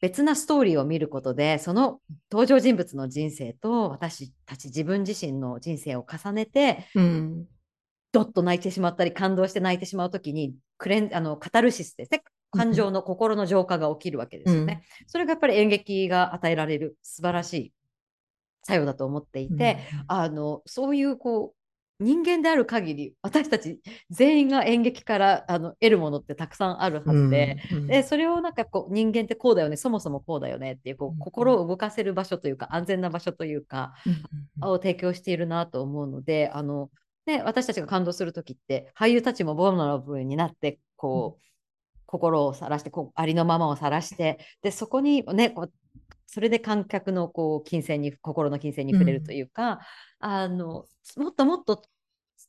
[0.00, 7.46] 別なストーリーを見ることで、その登場人物の人生と私たち自分自身の人生を重ねて、うん。
[8.12, 12.22] どっと泣いてしまったり、感動して泣いてしまうときに、クレンあのカタルシスですね。
[12.54, 14.82] 感情の心の浄化が起きるわけですよね。
[15.06, 17.72] それがやっぱり演劇が与えられる素晴らしい
[18.62, 21.54] 作用だと思っていて、あのそういうこう
[22.00, 31.14] 人間である限り私たち全員が演劇からあの得るものってたくさんあるはずで、うんでそれをなんかこう人間ってこうだよねそもそもこうだよねっていうこうん。
[31.14, 33.94] う心を動かせる場所というか安全な場所というか
[34.60, 36.90] うんを提供しているなと思うのであの、
[37.26, 41.42] ね、私たちが感動する時って俳優たちもボーナラブルになってこう、
[42.06, 45.72] 心を晒してこうありのままを晒してでそこにねこう
[46.26, 49.78] それで観客のこう金銭に心の金銭に触れるというか、
[50.18, 50.84] あの
[51.16, 51.80] もっともっと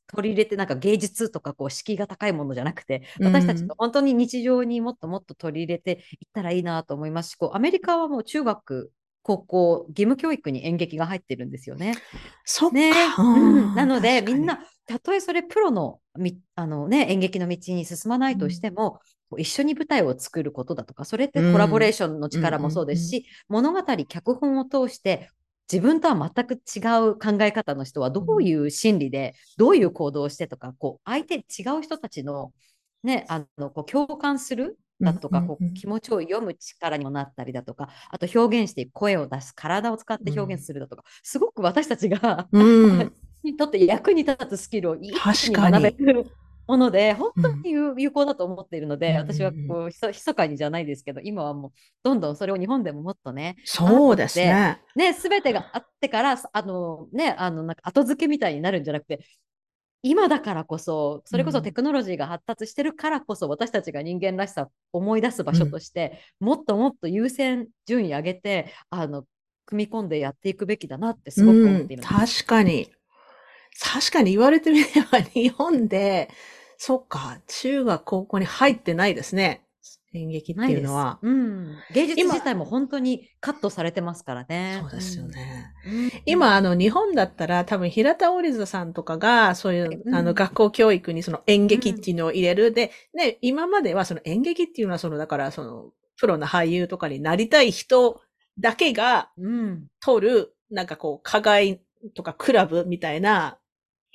[0.07, 8.91] 取り入れてなんか芸術とかこう敷居が高いものじゃなくて私たちの本当に日常にもっともっと取り入れていったらいいなと思いますしこうアメリカはもう中学
[9.25, 11.95] 高校義務教育に演劇が入ってるんですよね。
[12.43, 12.75] そっか。
[12.75, 12.91] ね。
[13.17, 18.99] うん、なのでみんなたとえそれプロのみあの、ね、演劇の道に進まないとしても、
[19.31, 25.31] こう一緒に舞台を作ることだとかそれってコラボレーションの力もそうですし、物語脚本を通して
[25.71, 32.53] 自分とは全く違う考え方の人はどういう心理で、どういう行動をしてとかこう相手違う人たちの,、
[33.01, 46.25] ね、あのこう共感するだとか、こう気持ちを読む力にもなったりだとか、あと表現していく声を出す、体を使って表現するだとか、すごく私たちが、うん、 にとって役に立つスキルを一気に学べる
[46.67, 51.71] もので、本当に有有効だと思っているので、うん私はこうひそ密かにじゃないですけど、今はもう
[52.03, 54.81] どんどんそれを日本でももっとね、そうですね。
[54.95, 59.19] ね、すべてがあってから、あのね、あのなんか後付けみたいになるんじゃなくて、
[60.03, 69.25] 今だからこそ、それこそテクノロジーが発達してるからこそ、私たちが人間らしさを思い出す場所として、もっともっと優先順位上げて、あの、
[69.65, 72.13] 組み込んでやっていくべきだなってすごく思っているんです。
[72.13, 72.91] うん、確かに。
[73.81, 76.29] 確かに言われてみれば日本で、
[76.77, 79.64] そっか、中学高校に入ってないですね。
[80.15, 81.19] 演劇っていうのは。
[81.21, 84.79] うん、芸術自体も本当にカットされてますからね。
[84.81, 85.73] そうですよね。
[85.85, 92.67] うん、今、あの、日本だったら多分平田織津さんとかが、そういう、うん、あの、学校教育にその演劇っていうのを入れる。
[92.67, 98.21] うん、で、ね、今まではその演劇っていうのはその、だからその、プロの俳優とかになりたい人
[98.59, 99.29] だけが、
[99.99, 101.81] 取る、なんかこう、課外
[102.13, 103.57] とかクラブみたいな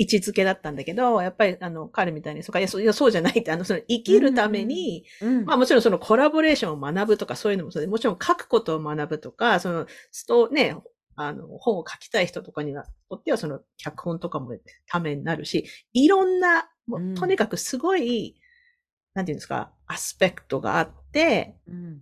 [0.01, 10.75] 位置づけだったんだけど、やっぱり、あの、彼みたいに、そうか、いや、そうそうじゃないって、あの、その、生きるために、うんうん、まあもちろんそのコラボレーションを学ぶとかそういうのもそうで、もちろん書くことを学ぶとか、その、スト、ね、
[11.17, 18.41] あの、本を書きたい人とかには、とってはその、脚本とかもためになるし、いろんな、もうとにかくすごい、うん、
[19.13, 22.01] なんていうんですか、アスペクトがあって、うん、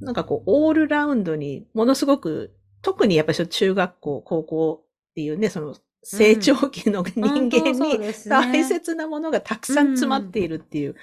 [0.00, 10.94] なんかこう、オールラウンドに、ものすごく、特にやっぱり中学校、高校っていうね、その、成長期の人間に大切なものがたくさん詰まっているっていう。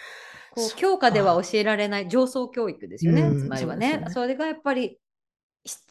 [0.56, 3.94] こう教科では教えられない上層教育ですよね、つまりはね。
[3.94, 4.12] そね。
[4.12, 5.00] それがやっぱり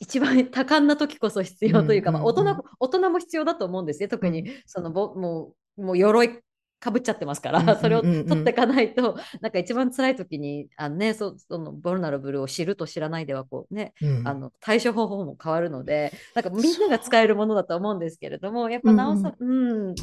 [0.01, 4.09] 一番多感な時こそ必要というか、まあ、大人大人も必要だと思うんですね。
[4.09, 4.51] 特に。
[4.67, 6.41] そのぼもうもう鎧
[6.79, 19.45] かぶっちゃってますかうんうんうんら、それを取っていかないと、なんか一番辛い時に、あのね、そそのボルナラブルを知ると知らないでは、こうね、うんあの対処方法も変わるので、なんかみんなが使えるものだと思うんですけれども、やっぱなおさ、う
[19.91, 19.95] ん、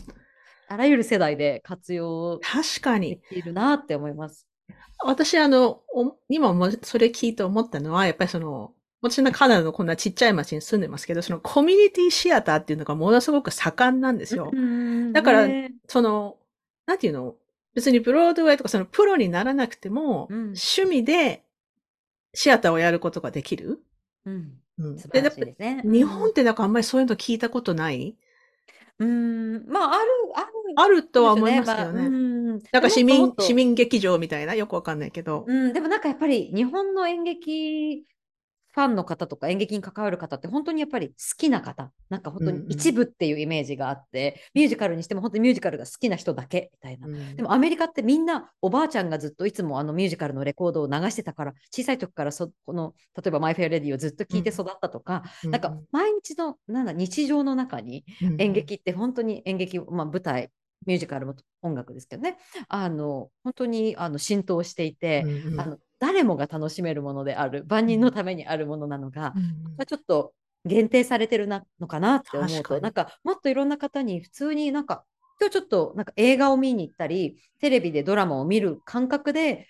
[0.68, 3.22] あらゆる世代で活用で確かに。
[3.30, 4.48] きるなって思います。
[5.06, 14.50] 私、あの、お今もそれ聞いて思ったのは、やっぱりその、私のカナダのこんなちっちゃい町に住んでますけど、そのコミュニティシアターっていうのがものすごく盛んなんですよ。
[14.52, 16.38] うんだからねその、
[16.86, 17.36] なんていうの？
[17.76, 20.38] 別にブロードウェイとかそのプロにならなくても、うん。
[20.54, 21.44] 趣味で
[22.34, 23.82] シアターをやることができる。
[24.26, 25.00] うん、うん。
[25.00, 25.82] 素晴らしいでですね。
[25.84, 28.16] 日本ってなんかあんまりそういうの聞いたことない？
[29.00, 30.48] うん、まあ、ある、ある。
[30.76, 32.02] あるとは思いますけどね。
[32.02, 32.60] まあうん。
[32.72, 35.46] なんか市民、市民劇場みたいな、よくわかんないけど。
[35.48, 38.06] うん、でもなんかやっぱり日本の演劇
[38.74, 47.08] ファンの方とか演劇に関わる方って本当にやっぱり好きな方、なんか本当に一部っていうイメージがあって、ミュージカルにしても本当にミュージカルが好きな人だけみたいな。
[47.08, 47.36] うん。
[47.36, 58.42] でもアメリカってみんなおばあちゃんがずっといつもあのミュージカルのレコードを流してたから小さい時からそこの例えば「マイ・フェア・レディ」をずっと聴いて育ったとか、なんか毎日のなんだ日常の中にうん。
[58.42, 60.50] 演劇って本当に演劇、まあ、舞台
[60.86, 65.62] ミュージカルも音楽ですけどねあの本当にあの浸透していて、うんうん。
[65.62, 69.44] あの誰もが楽しめるものである万人のためにあるものなのが、うん
[69.78, 70.34] まあちょっと
[70.66, 75.06] 限定されてるなのかなって思うとなんかもっといろんな方に普通になんか
[75.40, 79.68] 今日ちょっとなんか映画を見に行ったりテレビでドラマを見る感覚で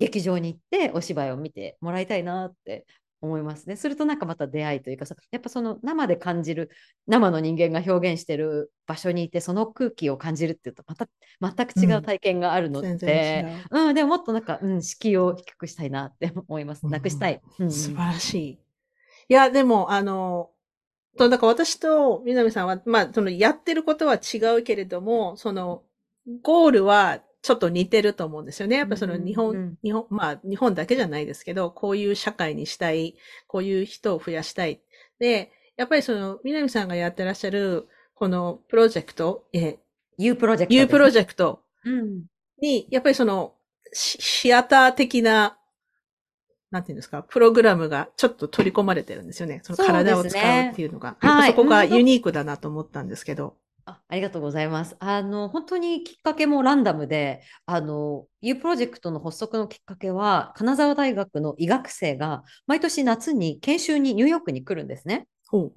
[0.00, 2.84] 劇場に行ってお芝居を見てもらいたいなって
[3.26, 3.76] 思いますね。
[3.76, 6.70] するとなんかまた出会いというかさやっぱその生で感じる
[7.06, 11.08] 生の人間が表現してる場所にいてその空気を感じるっていうとまた
[11.40, 13.88] 全く違う体験があるので、全然違う。
[13.88, 16.84] うん、でももっとなんか、うん、敷居を低くしたいなって思います。
[16.84, 17.40] うんなくしたい。
[17.58, 18.58] うんうん素晴らしい。
[19.28, 20.50] いや、でも、あの、
[21.18, 25.82] とだから私と南さんは、まあ、そのやってることは違うけれども、その、
[26.42, 28.76] ゴールはちょっと似てると思うんですよね。
[28.76, 33.14] やっぱその日本、うんうん日本、まあ、日本だけじゃないですけど、こういう社会にしたい、
[33.46, 34.80] こういう人を増やしたい。
[35.20, 39.78] で、やっぱりその、南さんがやってらっしゃる、このプロジェクト、え、
[40.18, 40.82] U プロジェクトです。
[40.82, 42.24] U プロジェクトうん。
[42.60, 43.54] に、やっぱりその、
[43.92, 45.56] シシアター的な、
[46.72, 49.60] なんていうんですか、プログラムがちょっと取り込まれてるんですよね。
[49.62, 51.16] その体を使うっていうのが。
[51.20, 53.54] はいそこがうんユニークだなと思ったんですけど。
[53.86, 54.96] あありがとうございます。
[54.98, 65.28] あの、本当にきっかけもランダムで、あの、U プロジェクトの発足のきっかけは、金沢大学の医学生が毎年夏に研修にニューヨークに来るんですね。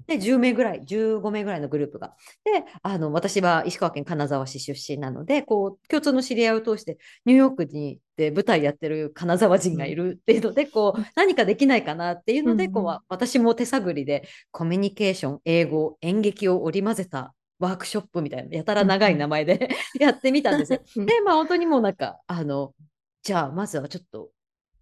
[0.08, 2.16] で、10名ぐらい、15名ぐらいのグループが。
[2.44, 19.68] で、あの、私は石川県金沢市出身なので、こう、共通の知り合いを通して、ニューヨークにで舞台やってる金沢人がいるっていうので、こう、何かできないかなっていうので、うんこう、私も手探りで、コミュニケーション、英語、演劇を織り交ぜたワークショップみたいな、やたら長い名前で
[20.00, 20.80] やってみたんですよ。
[20.96, 22.74] うんで、まあ本当にもうなんか、あの、
[23.22, 24.30] じゃあまずはちょっと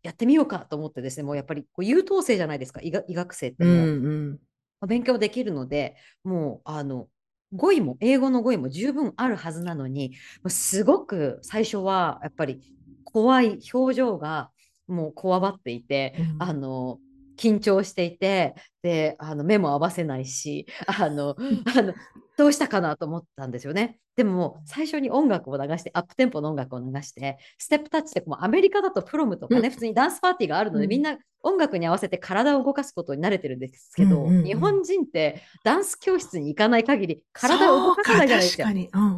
[0.03, 3.87] やってみようかと思ってですね、もうやっぱりこう優等生じゃないですか、医学生ってうんもう。
[3.87, 4.31] うん。
[4.33, 4.37] ま
[4.83, 7.09] あ勉強できるので、もう、あの、
[7.53, 10.15] 語彙も、英語の語彙も十分あるはずなのに、
[10.47, 12.61] すごく最初はやっぱり
[13.05, 14.51] 怖い表情が
[14.87, 16.99] もうこわばっていて、うんあの、
[17.39, 21.37] 緊張していて、で、あの、目も合わせないし、あの、
[21.75, 21.95] あの、
[22.39, 23.99] どうしたかなと思ったんですよね。
[24.15, 29.71] でも、最初に音楽を流して、アップテンポの音楽を流して、ステップタッチって、もうアメリカだとプロムとかね、うん。
[29.71, 30.91] 普通にダンスパーティーがあるので、うん。
[30.91, 38.69] みんな音楽に合わせて体を動かすことに慣れてるんですけど、日本人ってダンス教室に行かない限り、体を動かさないじゃないですか。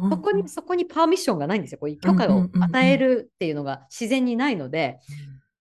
[0.09, 1.77] そこに、そこにパーミッションがないんですよ。
[1.77, 4.97] こういう許可を与えるっていうのが自然にないので、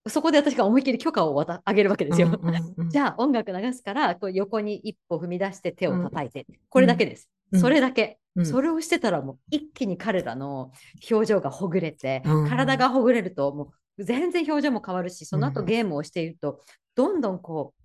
[0.08, 2.28] そこで私が思いっきり許可を渡あげるわけですよ。
[2.88, 8.46] じゃあ音楽流すからこう横に一歩踏み出して手を叩いて、これだけです、うんそれだけ、うん。
[8.46, 10.72] それをしてたらもう一気に彼らの
[11.10, 16.60] 表情がほぐれて、うん体がほぐれるともう全然表情も変わるしその後うんゲームをしていると
[16.94, 17.82] どんどんこう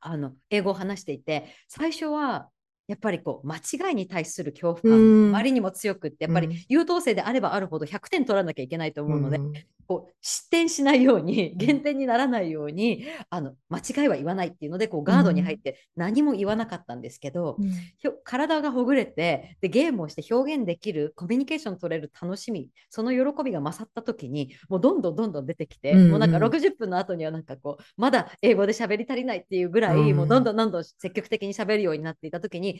[0.00, 2.48] あの英語を話していて最初は
[2.88, 5.22] やっぱりこう間違いに対する恐怖うん。
[5.26, 6.48] 感あまりにも強くってやっぱうん。
[6.48, 9.52] り優等生であればあるほど100点取らなきゃいけないと思うので、ん。
[9.86, 17.56] こう失点しないように減点にならないようにあの間違いは言わないっていうのでこうガードに入って何も言わなかったんですけど、
[17.96, 26.10] ひょ体がほぐれてでゲームをして表現できるコミュニケーション取れる楽しみその喜びが勝った時にもうどんどんどんどん出てきて、うんうん。
[26.10, 30.16] もうなんか60分の後にはなんかこうまだ英語で喋り足りないっていうぐらい、うん。
[30.16, 32.77] もうどんどんどんどん積極的に喋るようになっていた時に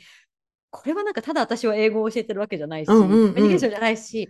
[0.70, 4.28] これはなんかただ私は英語を教えてるわけじゃないし、コミュニケーションじゃないし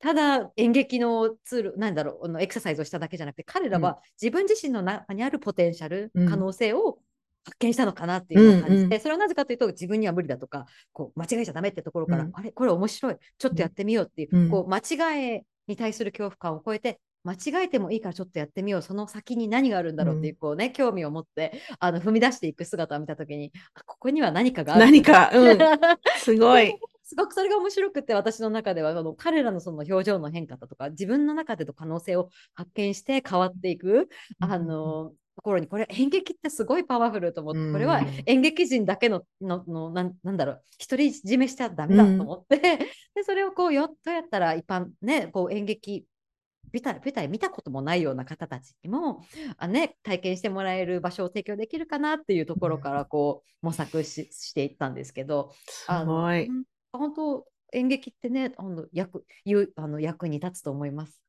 [0.00, 6.28] ただ演劇のツールなんだろうあのエクササイズをしただけじゃなくて彼らは自分自身の中にあるポテンシャル、うん。
[6.28, 6.98] 可能性を
[7.44, 9.00] 発見したのかなっていう感じて、うんうん。
[9.00, 12.30] それはなぜかというと自分には無理だとかこう間違えちゃダメってところから、うん。
[12.34, 14.50] あれこれ面白いちょっとやってみようっていう、うん。
[14.50, 18.82] こう間違えに対する恐怖感を超えて間違えてもいいからちょっとやってみよう。
[18.82, 25.58] その先に何があるんだろうっていう,、こうね興味を持ってあの踏み出していく姿を見た時にあここには何かがある何か、うん。
[26.18, 26.74] すごい。
[27.02, 37.72] すごくそれが面白くて私の中ではあの彼らのその表情の変化だとか自分の中での可能性を発見して変わっていくあのところにこれ演劇ってすごいパワフルと思ってうん。
[37.72, 42.58] これは演劇人だけのののなんなんだろう独り占めしちゃダメだと思って、
[43.14, 46.04] でそれをこうよどうやったら一般ねこう演劇
[46.72, 49.22] 舞台舞台見たこともないような方たちにも
[49.58, 56.04] あ、ね、体験してもらえる場所を提供できるかなっていうところからこう模索ししていったんですけどすあ
[56.92, 61.20] 本当演劇ってねあの役ゆあの役に立つと思います。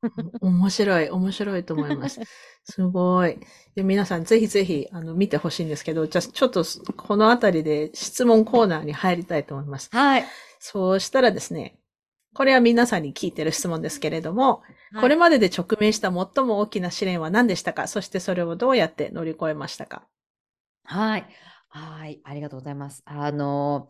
[0.41, 2.19] 面白い、面白いと思います。
[2.65, 3.37] すごい。
[3.75, 6.63] で皆さん、ぜひぜひ、あの、見てほしいんですけど、じゃあ、ちょっと、
[6.97, 9.89] このあたりで質問コーナーに入りたいと思います。
[9.91, 10.25] はい、
[10.59, 11.80] そうしたらですね、
[12.33, 14.57] これは皆さんに聞いてる質問ですけれども、
[14.93, 17.87] はいこれまでで直面した最も大きな試練は何でしたか？
[17.87, 20.05] そしてそれをどうやって乗り越えましたか？
[20.83, 21.25] はい。
[21.69, 22.19] はい。
[22.25, 23.01] ありがとうございます。
[23.05, 23.87] あの、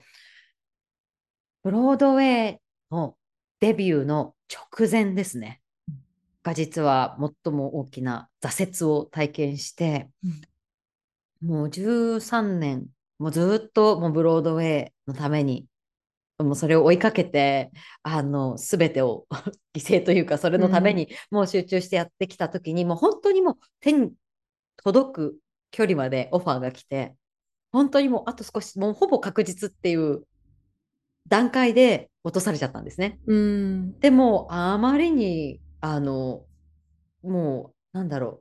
[1.64, 2.58] ブロードウェイ
[2.92, 3.16] の
[3.62, 5.62] デビューの直前ですね。
[6.44, 10.12] が実は最も大きな挫折を体験して、
[11.44, 12.86] もう13年、
[13.18, 15.66] もうずっともうブロードウェイのために、
[16.44, 17.72] もうそれを追いかけて、
[18.04, 19.28] あの、すべてを
[19.76, 24.14] 犠牲というか、それのためにもう集中してやってきたときに、もう本当にもう手に
[24.84, 25.38] 届く
[25.72, 27.16] 距離までオファーが来て、
[27.72, 30.24] 本当にもうあと少し、もうほぼ確実っていう
[31.28, 33.20] 段階で落とされちゃったんですね。
[33.26, 34.00] うん。
[34.00, 36.46] でも、あまりに、あの、
[37.24, 38.41] もう、なんだろ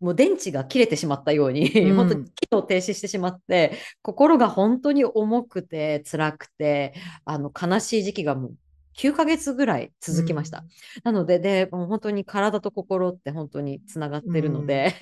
[0.00, 1.96] もう電池が切れてしまったように、うん。
[1.96, 8.56] 本当に機能停止してしまって、心が本当に重くて辛くて、あの悲しい時期がもう
[8.98, 10.64] 9ヶ月ぐらい続きました。
[11.04, 14.94] なので、で、もう本当に体と心って本当につながってるので、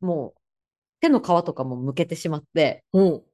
[0.00, 0.40] もう
[1.00, 3.24] 手の皮とかもむけてしまって、おう。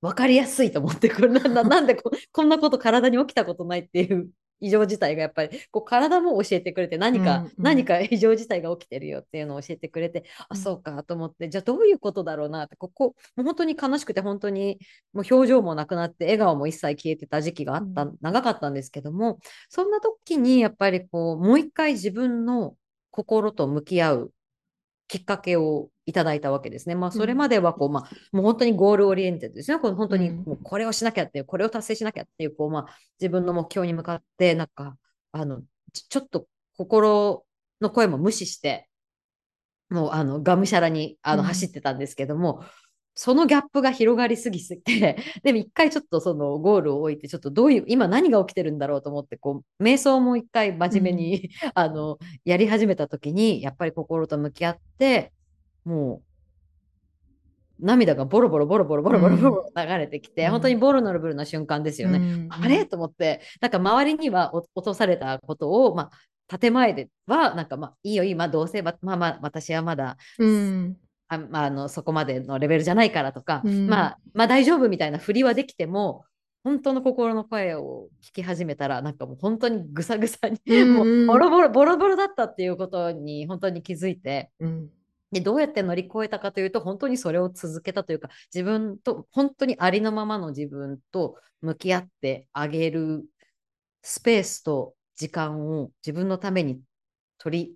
[0.00, 4.28] 分かりやすいと思って、これなななんでここんなこと体に起きたことないっていう
[4.64, 7.52] 異常事態がやっぱりこう体も教えてくれて何か、うんうん。
[7.58, 10.24] 何か 異常事態が起きてるよっていうのを教えてくれて、うん。
[10.48, 14.78] あそうかと思ってじゃあどういうことだろうなってここ本当に悲しくて本当に
[15.12, 22.74] もう表情もなくなって笑顔も一切消えてた時期があった、う長かったんですけどもそんな時にやっぱりこうもう一回自分の
[23.10, 24.32] 心と向き合う
[25.08, 26.94] きっかけをいただいたわけですね。
[26.94, 29.78] まあ、それまではこう、まあ、もう本当に goal-oriented ですね。
[29.78, 34.96] こう本当にうんもうこれをしなきゃっていう、これを達成しなきゃっていう、こう、まあ、自分の目標に向かって、なんか、
[35.32, 35.62] あの、
[35.92, 37.44] ちちょっと心
[37.80, 38.88] の声も無視して、
[39.90, 42.64] もう、あの、がむしゃらに、あの、うん走ってたんですけども、
[43.14, 55.32] そのギャップが広がりすぎすぎて、 でも一回ちょっとそのゴールを置いて、ちょっとどういう、今何が起きてるんだろうと思って、こう、瞑想も一回真面目に、 あの、やり始めた時に、やっぱり心と向き合って、
[55.84, 56.22] も
[57.80, 60.50] う、涙がボロボロボロボロボロボロボロ流れてきて、うん。
[60.52, 62.18] 本当にボルノルブルな瞬間ですよね。
[62.18, 62.48] うん。
[62.50, 62.86] あれ？
[62.86, 66.10] と思って、なんか周りにはお落とされたことを、ま
[66.48, 70.96] あ、建前では、なんかまあ、いいよ、今、どうせ、ままあまあ、私はまだ、うん。
[71.34, 76.24] あまあ、あのそこまでのレベルじゃないからとか、うんまあ、まあ大丈夫みたいな振りはできても、
[76.64, 84.88] 本当の心の声を聞き始めたら、なんかもう本当にぐさぐさに、うんもうボロボロ、ボロボロだったっていうことに本当に気づいて、うん。
[85.34, 93.24] でどうやって乗り越えたかというと本当にそれを続けたというか自分と本当にありのままの自分と向き合ってあげる
[94.02, 96.80] スペースと時間を自分のために
[97.38, 97.74] 取り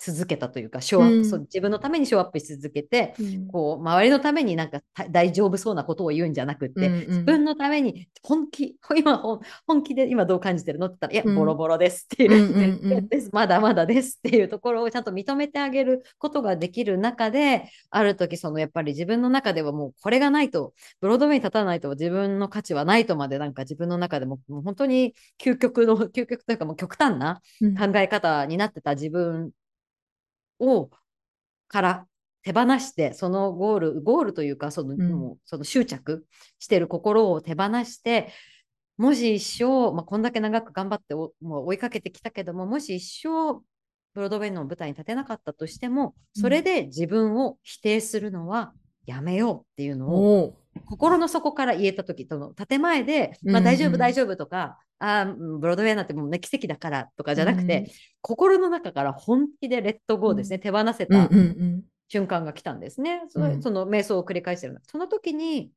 [0.00, 1.24] 続けたというかショーアップ、うん。
[1.28, 3.46] そう自分のためにショーアップし続けてうん。
[3.48, 7.00] こう周りのためになんかた大丈夫そうなことを言うんじゃなくって、うんうん。
[7.08, 27.76] 自分のために本気今本本気で今どう感じてるのって言ったら、いや、うんボロボロですっていう、うんです まだまだですっていうところをちゃんと認めてあげることができる中である時そのやっぱり自分の中ではもうこれがないとブロードウェイに立たないと自分の価値はないとまでなんか自分の中でももう本当に究極の究極というかもう極端なうん。
[27.76, 29.50] 考え方になってた自分
[30.60, 30.90] を
[31.68, 32.06] から
[32.42, 35.02] 手放してそのゴールゴールというかその,、ん。
[35.02, 36.24] もうその執着
[36.58, 38.32] してる心を手放して
[38.96, 43.60] もし一生、まあ、こんだけ長く頑張っておもう追いかけてきたけどももし一生
[44.14, 48.72] ブロードウェイの舞台に立てなかったとしてもそれで自分を否定するのは
[49.06, 50.54] やめようっていうのをおう。
[50.86, 53.94] 心の底から言えた時との建前で、まあ、うん大丈うん。
[53.94, 57.86] 夫大丈夫とか、あブロードウェイなんてもうね奇跡だからとかじゃなくて、うん
[58.22, 61.82] 心の中から本気でレッドゴーですね、手放せうんたうん。
[62.08, 63.22] 瞬間が来たんですね。
[63.28, 63.62] そうん。
[63.62, 64.80] その瞑想を繰り返してるの。
[64.82, 65.72] その時に、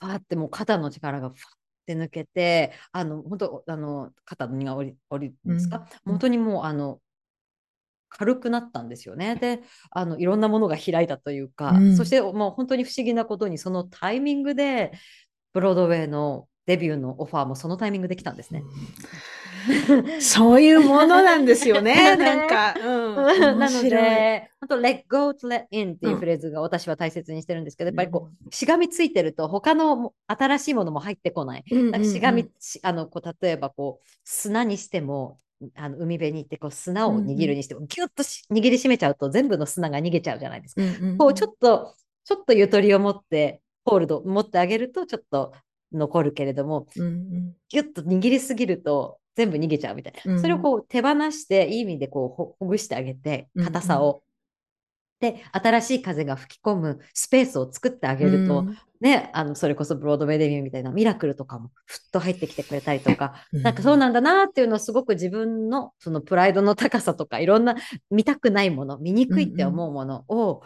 [0.00, 1.40] ファーってもう肩の力がファっ
[1.86, 6.12] て抜けて、あの、本当あの、肩の荷が下り、下りるんですか、うん。
[6.12, 7.00] 本当にもう、あの、
[8.08, 9.36] 軽くなったんですよね。
[9.36, 9.60] で、
[9.90, 11.96] あの、いろんなものが開いたというか、うん。
[11.96, 14.92] そしてもう本当に不思議なことに、そのタイミングで、
[15.52, 18.64] ブロードウェイのデビューのオファーもそのタイミングで来たんですね。
[20.20, 21.94] そういうものなんですよね。
[22.16, 23.58] ねなんか、うん。
[23.58, 23.82] なの。
[23.82, 31.64] で、本当、let go to let in っていうフレーズが私は大切にしてるんですけど、やっぱりこう、しがみついてると、他のも新しいものも入ってこない。
[32.04, 32.48] しがみ
[32.82, 35.38] あのこう例えばこう砂にしても
[35.74, 40.82] あの海辺に行ってこう砂を握るにしても、ギュッとし握りしめちゃうと全部の砂が逃げちゃうじゃないですか。
[40.82, 41.94] うんうんこうちょっと
[42.24, 45.52] ちょっとゆとりを持ってホールド持ってあげるとちょっと
[45.96, 47.56] 残るけれどもうんうん。
[47.68, 50.40] ギュッと握りすぎると全部逃げちゃうみたいな、うん。
[50.40, 53.66] それをこう手放していい意味でこうほほぐしてあげてうんうん。
[53.66, 54.22] 硬さを。
[55.18, 58.78] で新しい風が吹き込むスペースを作ってあげると、うん。
[59.00, 67.76] ね、あのそれこそブロードウェイデビューみたいなミラクルとかもふっと入ってきてくれたりとか、うんなんかそうなんだなっていうのをすごく自分のそのプライドの高さとかいろんな
[68.10, 70.62] 見たくないもの見にくいって思うものを、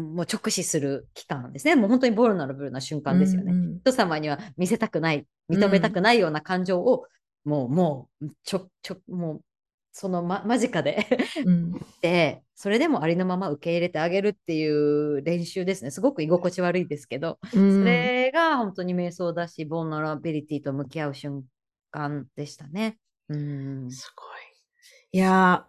[0.00, 3.52] もう直視する期間ですねもう本当にボルナラブルな瞬間ですよね。
[3.52, 7.06] うんうん人様には見せたくない認めたくないような感情を、
[7.44, 9.40] もうもうちょちょもう
[9.92, 11.06] その、ま、間近で
[11.44, 11.72] うん
[12.02, 21.44] でそれでもありのまま受け入れてあげるっていう練習ですねすごく居心地悪いですけど、うんそれが本当に瞑想だし、ボンナラビリティと向き合う瞬
[21.90, 22.98] 間でしたね。
[23.28, 23.90] うん。
[23.90, 24.26] すごい。
[25.12, 25.66] いや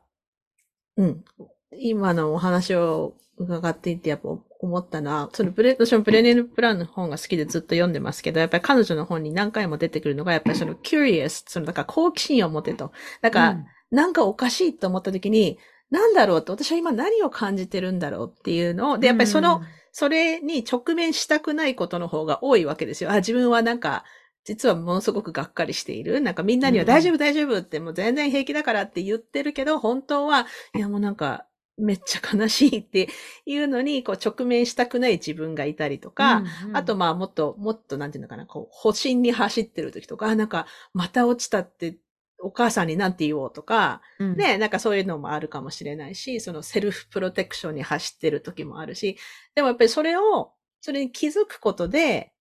[0.97, 1.25] ー、うん。
[1.71, 4.29] 今のお話を伺っていて、やっぱ
[4.59, 12.91] 思ったのは、そのブレ、私もブレネル・プランの本が好きでずっと読んでますけど、やっぱり彼女の本に何回も出てくるのが、やっぱりその curious、その、だから好奇心を持てと。
[13.21, 13.57] だから、
[13.91, 15.59] なんかおかしいと思った時に、
[15.89, 19.61] なんだろうって、私は今何を感じてるんだろうっていうのを、で、やっぱりその、
[19.91, 23.11] それに直面したくないことの方が多いわけですよ。
[23.11, 24.03] あ、自分はなんか、
[24.43, 26.21] 実はものすごくがっかりしている。
[26.21, 31.45] なんかみんなにはうん大丈夫大丈夫ってもう全然平気だからって言ってるけど、本当は、いやもうなんか、
[31.77, 33.07] めっちゃ悲しいって
[33.45, 36.77] いうのに、こう直面したくない自分がいたりとか、うんうん。
[36.77, 41.97] あと、まあもっと、もっとなんていうのかな、こう、保身に走ってる時とか、あなんか、また落ちたって、
[42.39, 49.17] お母さんになんて言おうとか、うん、ね、なんかそういうのもあるかもしれないし、そのセルフプロテクションに走ってる時もあるし、
[49.55, 50.51] でもやっぱりそれを、
[50.81, 52.33] それに気づくことで、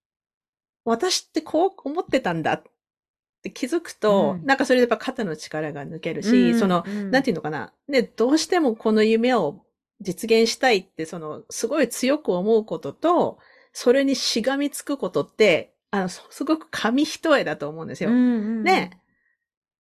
[0.84, 2.62] 私ってこう思ってたんだっ
[3.48, 9.62] て気づくと、うんなんかそれでやっぱ肩の力が抜けるし、うんその、うんなんていうのかな、ね、どうしてもこの夢を
[10.00, 13.38] 実現したいって、その、すごい強く思うことと、
[13.72, 18.10] それにしがみつくことって、あの、すすごく紙一重だと思うんですよ。
[18.10, 18.20] うんう
[18.60, 19.00] んね。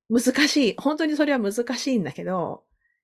[0.09, 0.75] 難しい。
[0.77, 2.63] 本当にそれは難しいんだけど、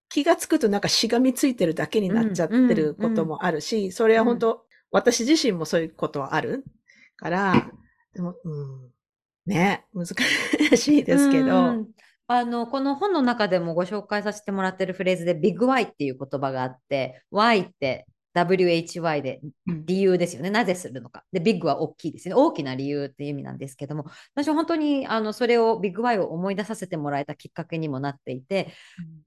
[0.10, 6.66] 気がつくとなんかしがみついてるだけになっちゃってることもあるし、それは本当、私自身もそういうことはある
[7.16, 7.72] から、
[8.14, 8.92] でも、うん、
[9.46, 10.08] ね、難
[10.78, 11.88] しいですけうど、ん
[12.28, 20.50] あのこの本の中でもご紹介させてもらってるフレーズで Big Y っていう言葉があって、Y って WHY で理由ですよね。
[20.50, 21.26] なぜするのか。
[21.34, 22.36] で、Big は大きいですね。
[22.36, 28.72] 大きな理由っていう意味なんですけども、私は本当にあのそれを Big Y を思い出させてもらえたきっかけにもなっていて、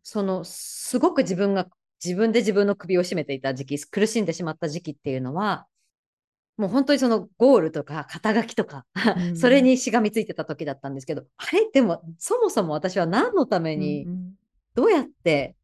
[0.03, 1.67] そのすごく自分が
[2.03, 5.67] 自分で自分の首を絞めていた時期、苦しんでしまった時期っていうのは、
[6.57, 8.87] もう本当にそのゴールとか肩書きとか、
[9.19, 11.69] うん それにしがみついてた時だったんですけど、あれ？
[11.73, 14.35] でもそもそも私は何のためにうん
[14.75, 15.57] どうやって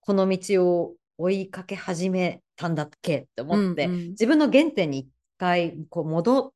[0.00, 4.08] この道を追いかけ始めたんだっけって思って、うんうん。
[4.10, 5.08] 自分の原点に一
[5.38, 6.52] 回こう戻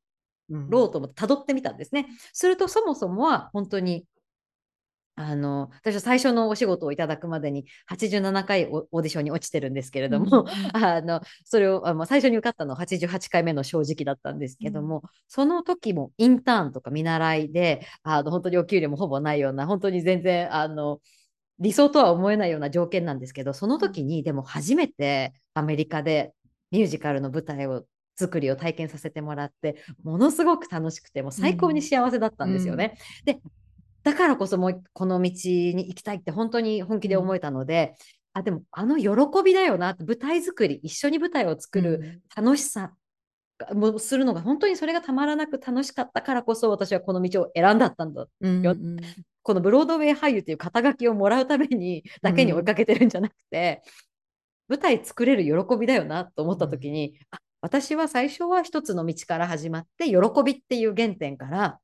[0.51, 2.07] うんろうと思って辿ってみたんですね。
[2.33, 4.05] するとそもそもは本当に
[5.15, 21.01] あの私は最初のお仕事をいただくまでに87回オオーディションに落ちてるんですけれども、 あのそれをあの最初に受かったのは88回目の正直だったんですけども、その時もインターンとか見習いであの本当にお給料もほぼないような本当に全然あの
[21.59, 26.33] 理想とは思えないような条件なんですけどその時にでも初めてアメリカで
[26.71, 27.85] ミュージカルの舞台を
[28.17, 32.97] 作りを体験させてもらってものすごく楽しくてもう最高に幸せだったんですよね。
[33.25, 33.41] で
[34.03, 37.95] だからこそもうこの道に行きたいって本当に本気で思えたので、
[38.33, 39.11] あでもあの喜
[39.45, 42.93] びだよな舞台作り一緒に舞台を作る楽しさ
[43.59, 48.75] がもうするのが本当にそれがたまらなく楽しかったからこそ私はこの道を選んだったんだうんよ
[49.43, 53.83] このブロードウェイ俳優っていう肩書きをもらうためにだけに追いかけてるんじゃなくて、
[54.69, 61.79] 舞台作れる喜びだよなと思った時に、あ私は最初は一つの道から始まって喜びっていう原点から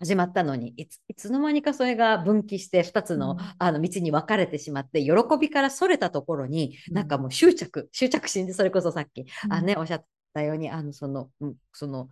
[0.00, 3.38] 始まったのにいついつの間にかそれが分岐して2つの,、うん。
[3.58, 6.94] あの道に分かれてしまって喜びからそれたところに、うん。
[6.94, 9.52] なんかもう執着執着心でそれこそさっき、うん。
[9.52, 12.08] あねおっしゃったようにあのその、うんその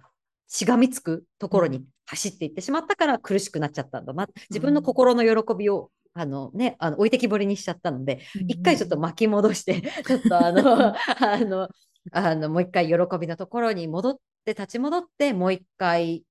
[0.49, 4.29] しがみつくところに走っていってしまったから苦しくなっちゃったんだな。
[4.51, 11.69] 自分の心の喜びをあのね、あの置いてきぼりにしちゃったので、一回ちょっと巻き戻して、 ちょっとあの、 あの、
[12.13, 16.25] あの、もう一回喜びのところに戻って、立ち戻って、もう一回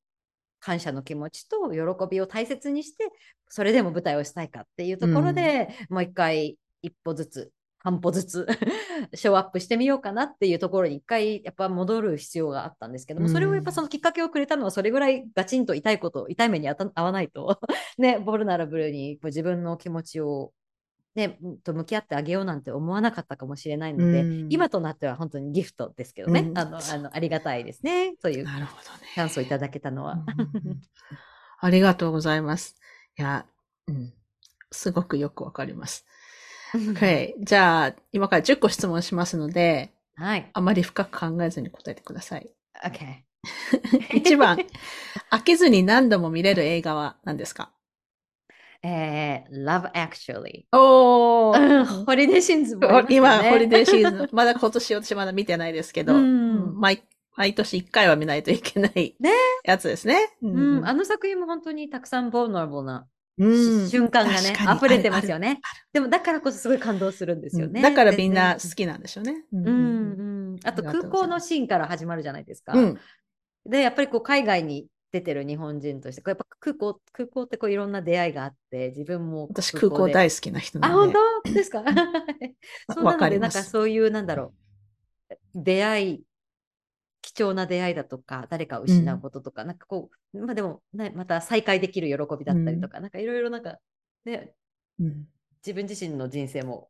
[0.62, 3.12] 感謝の気持ちと喜びを大切にして、
[3.50, 7.52] それでも舞台をしたいかっていうところで、もう一回一歩ずつ、
[7.84, 8.48] 半歩ずつ
[9.16, 17.60] ショーアップしてみようかなっていうところに一回やっぱ戻る必要があったんですけども、うんそれをやっぱそのきっかけをくれたのはそれぐらいガチンと痛いこと、痛い目にあた合わないと。
[17.98, 20.54] ね、ボルナラブルに自分の気持ちを、
[21.16, 29.08] ね、と向き合ってあげようなんて思わなかったかもしれないので、うん今となっては本当にギフトですけどね、うんあのあのありがたいですね、そういうなるほどね。
[29.16, 30.14] チャンスをいただけたのは。
[30.14, 30.82] うんうんうん
[31.64, 32.76] ありがとうございます。
[33.20, 33.46] いや、
[33.88, 34.12] うん、
[34.72, 36.08] すごくよくわかります。
[36.74, 37.34] OK。
[37.40, 40.50] じゃあ、今から10個質問しますので、はい。
[40.54, 42.50] あまり深く考えずに答えてください。
[42.84, 42.98] OK。
[44.24, 44.58] 1番、
[45.30, 47.72] 飽きずに何度も見れる映画は何ですか？
[48.84, 50.66] えー、Love Actually。
[50.72, 57.04] おー ホリデーシーズンもありますよ今、ねホリデーシーズン、まだ今年私まだ見てないですけど、うんうん毎
[57.38, 59.32] 毎年1回は見ないといけないね
[59.64, 60.36] やつですね。
[60.42, 63.08] ううん、あの作品も本当にたくさんボーナラブルな
[63.38, 65.62] うん瞬間がね、溢れてますよね。
[65.94, 67.82] でもだからこそすごい感動するんですよね。
[67.82, 69.46] だからみんな全好きなんでしょうね。
[69.52, 69.78] 然うん
[70.54, 70.60] うん。
[70.64, 72.74] あと空港のシーンから始まるじゃないですか。
[72.74, 73.00] うん。
[73.66, 80.14] で、やっぱりこう海外に出てる日本人として、こうやっぱ空港空港ってこういろんな出会いがあって、自分も私空港で。
[80.14, 81.14] 大好きな人なあ、ので。
[81.14, 81.54] 本当？
[81.54, 81.84] ですか？
[82.94, 84.54] そうなので、なんかそういう、なんだろ
[85.30, 86.24] う、出会い、
[87.22, 93.78] 貴重な出会いだとか、誰かを失うこととか、なんかこう、まあでも、ね、また再会できる喜びだったりとか、なんかいろいろなんか、
[94.26, 94.54] ね、
[95.00, 95.28] うん。
[95.66, 96.90] 自分自身の人生も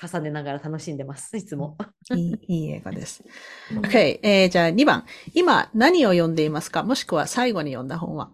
[0.00, 1.76] 重ねながら楽しんでます、いつも。
[2.14, 3.24] いいいい映画です。
[3.72, 5.04] OK、えーじゃあ2番。
[5.34, 6.82] 今何を読んでいますか？
[6.84, 8.30] もしくは最後に読んだ本は？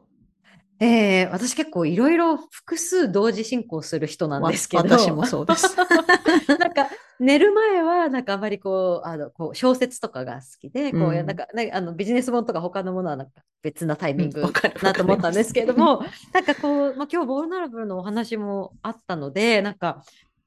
[0.81, 5.75] えー、私結構いろいろ複数同時進行する人なんですけど、わ私もそうです。
[6.59, 6.89] なんか
[7.21, 14.43] 寝る前はなんかあまりこうあのこう小説とかが好きで、こううんなんか、ね、あのビジネス本とか他のものはなんか別なタイミング
[14.83, 20.03] なと思ったんですけれども、なんかこう、まあ、今日ボールナラブルのお話もあったのでなんか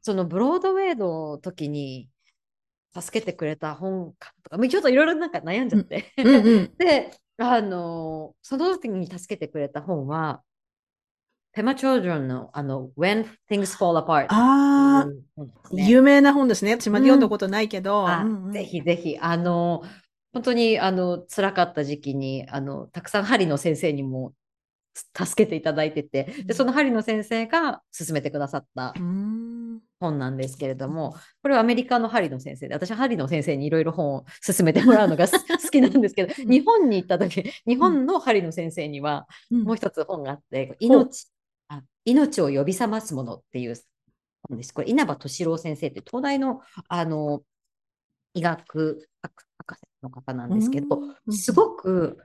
[0.07, 2.07] そのブロードウェイの時に
[2.97, 6.71] 助けてくれた本かとか、まあちょっといろいろなんか悩んじゃって、うんうん。
[6.79, 10.43] で、あの、その時に助けてくれた本は、
[11.51, 15.05] ペマ・チョージョンの、あの、When Things Fall Apart ああ、
[15.75, 15.89] ね。
[15.89, 16.71] 有名な本ですね。
[16.71, 18.07] 私まだ読んだことないけど。
[18.07, 18.51] あうんうん。
[18.53, 19.83] ぜひぜひ、あの、
[20.31, 24.31] 本当に、あの、辛かった時期に、あの、たくさん針の先生にも
[25.13, 29.36] 助けていただいてて、で、その針の先生が勧めてくださったうーん
[29.99, 36.49] 本なんですけれども、これはアメリカの針の先生で、私は針の先生にいろいろ本を勧めてもらうのが す好きなんですけど、うん。
[36.49, 39.63] 日本に行った時、日本の針の先生には、うん。
[39.63, 41.27] もう一つ本があって、命
[41.69, 43.75] あ命を呼び覚ますものっていう
[44.47, 44.73] 本です。
[44.73, 47.43] これ、稲葉敏郎先生って東大のあの
[48.33, 51.33] 医学博博士の方なんですけど、うん。
[51.33, 52.17] すごく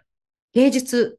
[0.53, 1.19] 芸術、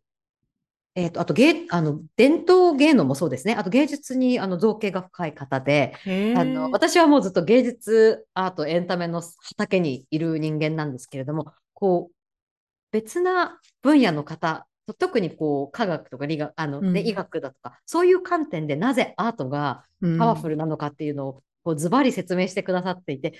[0.95, 5.93] えー、とあと芸あの伝統芸能もそうですね、あと芸術にあの造形が深い方で、
[6.37, 12.15] あの私はもうずっと芸術、アート、エンタメの畑にいる人間なんですけれども、こう
[12.91, 14.67] 別な分野の方、
[14.99, 17.07] 特にこう科学とか理学あの、ねうん。
[17.07, 19.85] 医学だとか、そういう観点でなぜアートが
[20.19, 23.33] パワフルなのかっていうのをこうズバリ説明してくださっていて。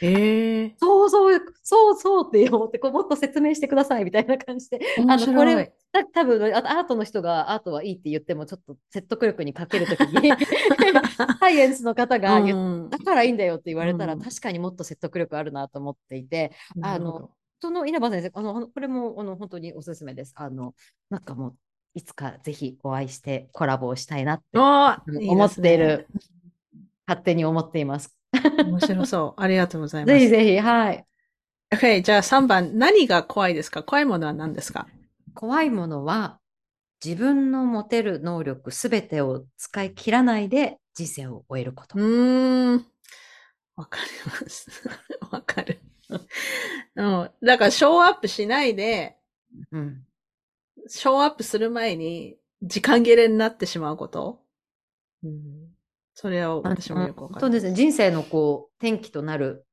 [0.80, 10.32] そうそう、そうそうって思ってこう、もっと説明してくださいみたいな感じで、あのこれ、た多分あアートの人がアートはいいって言っても、ちょっと説得力に欠けるときに、
[11.40, 12.90] サイエンスの方がうん。
[12.90, 14.22] だからいいんだよって言われたら、うん。
[14.22, 17.32] 確かにもっと説得力あるなと思っていて、なるほど。
[17.62, 20.34] その稲葉先生、あのこれもあの本当におすすめです。
[20.36, 20.74] あの
[21.10, 21.56] なんかもう
[21.96, 26.08] いつかぜひお会いしてコラボをしたいなって思っている、
[27.08, 28.16] 勝手に思っています。
[28.66, 29.42] 面白そう。
[29.42, 30.14] ありがとうございます。
[30.14, 31.06] ぜひぜひ、はい。
[31.74, 32.78] OK、じゃあ3番。
[32.78, 33.84] 何が怖いですか？
[33.84, 34.88] 怖いものは何ですか？
[35.36, 36.40] 怖いものは
[37.04, 41.98] 自分の持てる能力すべてを使い切らないで人生を終えること。
[42.00, 42.86] うーん。
[43.76, 44.70] わかります。
[45.32, 45.82] わかる。
[46.96, 47.32] うん。
[47.44, 49.18] だから、ショーアップしないで、
[49.72, 50.06] うん
[50.88, 54.42] ショーアップする前に、時間切れになってしまうこと？
[55.24, 55.73] うん。
[56.14, 57.42] それを私もよくわかる。
[57.42, 57.74] そうですね。
[57.74, 59.66] 人生のこう転機となる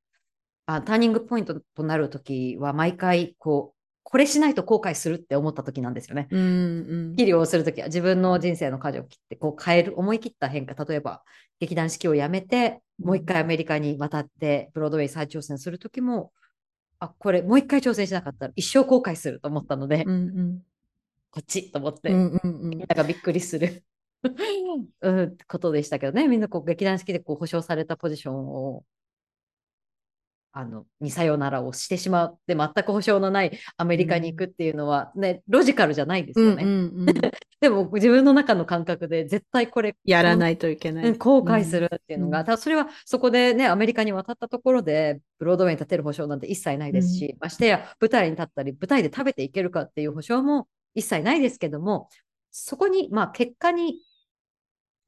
[0.67, 6.29] あターニングポイントとなるときは毎回こうこれしないと後悔するって思った時なんですよね。
[6.31, 11.23] うんうん切りをするときは自分の人生の舵を切ってこう変える思い切った変化例えば
[11.61, 16.33] 劇団四季を辞めてもう一回アメリカに渡ってブロードウェイ再挑戦するときも
[16.99, 20.59] あこれもう一回挑戦しなかったら一生後悔すると思ったので、うんうん
[21.33, 23.85] こっちと思って、うんうんうんみんながびっくりする
[25.01, 28.85] うんことでしたけどねみんなこう劇団四季でこう保証されたポジションを
[30.53, 36.65] あのにさよならをしてしまって全く保証のないアメリカに行くっていうのはね、ロジカルじゃないですよね。
[36.65, 37.15] うんうんうん
[37.61, 41.09] でも自分の中の感覚で絶対これい、やらないといけない。
[41.11, 52.09] うん後悔するっていうのが、うんただそれはそこでねアメリカに渡ったところでブロードウェイに立てる保証なんて一切ないですし、ましてや舞台に立ったり舞台で食べていけるかっていう保証も一切ないですけども
[52.51, 54.01] そこにまあ結果に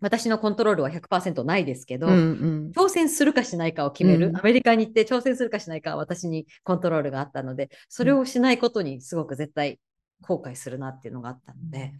[0.02, 2.72] 私のコントロールは100%ないですけど、うんうん。
[2.76, 4.36] 挑戦するかしないかを決める、うん。
[4.36, 9.78] アメリカに行って挑戦するかしないかは私にコントロールがあったので、それをしないことにすごく絶対
[10.20, 11.94] 後悔するなっていうのがあったので、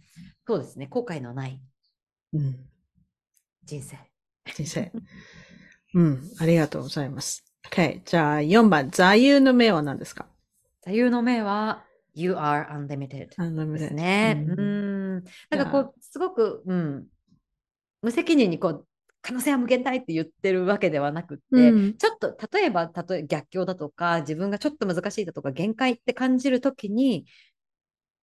[0.45, 1.59] そうですね、後悔のない
[2.33, 2.59] うん。
[3.63, 3.97] 人生。
[4.53, 4.91] 人生。
[5.93, 7.45] うん、ありがとうございます。
[7.69, 8.01] OK。
[8.03, 10.25] じゃあ4番、座右の銘は何ですか？
[10.81, 11.85] 座右の銘は、
[12.15, 14.45] You are unlimited ですね。
[14.47, 15.17] ううん。
[15.17, 15.23] ん。
[15.49, 17.07] なんかこう、すごく、うん、
[18.03, 18.87] 無責任にこう、
[19.21, 21.97] 可能性は無限大って言ってるわけではなくって、うん。
[21.97, 27.25] ちょっと例えば例え逆境だとか自分がちょっと難しいだとか限界って感じるときに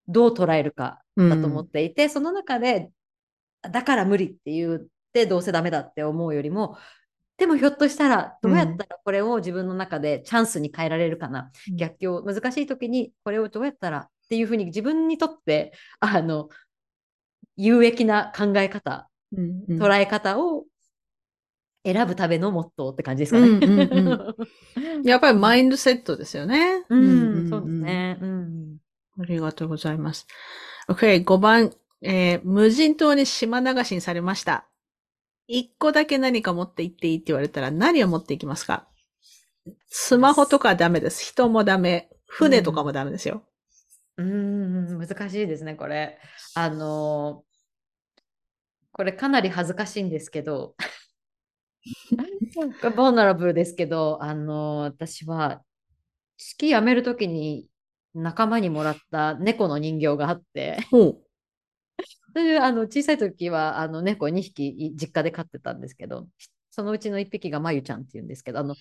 [0.09, 2.91] どう捉えるかだと思っていて、その中で
[3.63, 6.77] だから無理って言ってどうせダメだって思うよりも
[7.39, 11.77] でもひょっとしたらどうやったらこれを自分の中でチャンスに変えられるかな、うん。
[11.77, 16.51] 逆境難しい時にこれをどうやったらっていうふうに自分にとってあの
[17.57, 20.65] 有益な考え方うんうん捉え方を
[21.85, 23.49] 選ぶためのモットーって感じですかね。
[23.49, 24.37] うんうんう
[25.05, 26.85] やっぱりマインドセットですよね。
[26.91, 28.19] うん、そうですね。
[28.21, 28.77] うん。
[29.19, 30.27] ありがとうございます。
[30.89, 31.73] OK、5番、
[32.03, 34.67] えー無人島に島流しにされました。
[35.47, 38.87] 一個だけ何か持って行っていいって言われたら何を持っていきますか？
[39.89, 41.25] スマホとかはダメです。
[41.25, 42.11] 人もダメ。
[42.27, 43.43] 船とかもダメですよ。
[44.17, 46.19] うーん、難しいですね、これ。
[46.55, 47.50] あのー
[48.93, 50.75] これかなり恥ずかしいんですけど、
[52.97, 55.63] ボーナラブルですけど、あのー私は、
[56.37, 57.69] 式辞めるときに
[58.15, 60.79] 仲間にもらった猫の人形があって、
[62.61, 66.29] あの小さい時はあの猫2匹い実家で飼ってたんですけど、
[66.71, 68.75] そのうちの1匹がまゆちゃんっていうんですけど、あの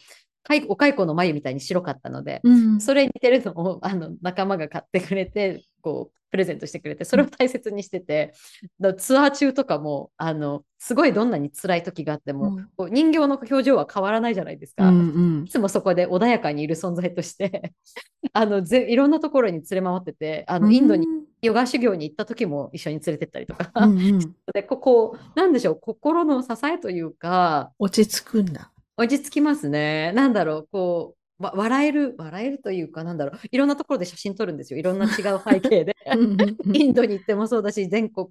[0.43, 2.81] かいお蚕のまゆみたいに白かったので、うん。
[2.81, 8.33] それに似てるのをあの仲間が買ってくれて、こうプレゼントしてくれて、それを大切にしてて、
[8.79, 12.69] だからツアー中とかもあのすごいどんなに辛い時があっても、うん。
[12.77, 14.89] こう人形の表情は変わらないじゃないですか。
[14.89, 15.45] うんうん。
[15.45, 17.73] いつもそこで穏やかにいる存在として
[18.33, 21.07] あのぜいろんなところに連れ回ってて、あのインドに
[21.41, 24.19] ヨガ修行に行った時も一緒に連れてったりとか、うんうん。
[24.53, 28.71] でここなんでしょう心の支えというか落ち着くんだ。
[28.97, 30.11] 落ち着きますね。
[30.13, 34.79] なんだろうこうわ笑える笑えるというかなんだろういろんなところで写真撮るんですよ。
[34.79, 35.95] いろんな 違う背景で。
[36.13, 36.75] うんうんうん。
[36.75, 38.27] インドに行ってもそうだし全国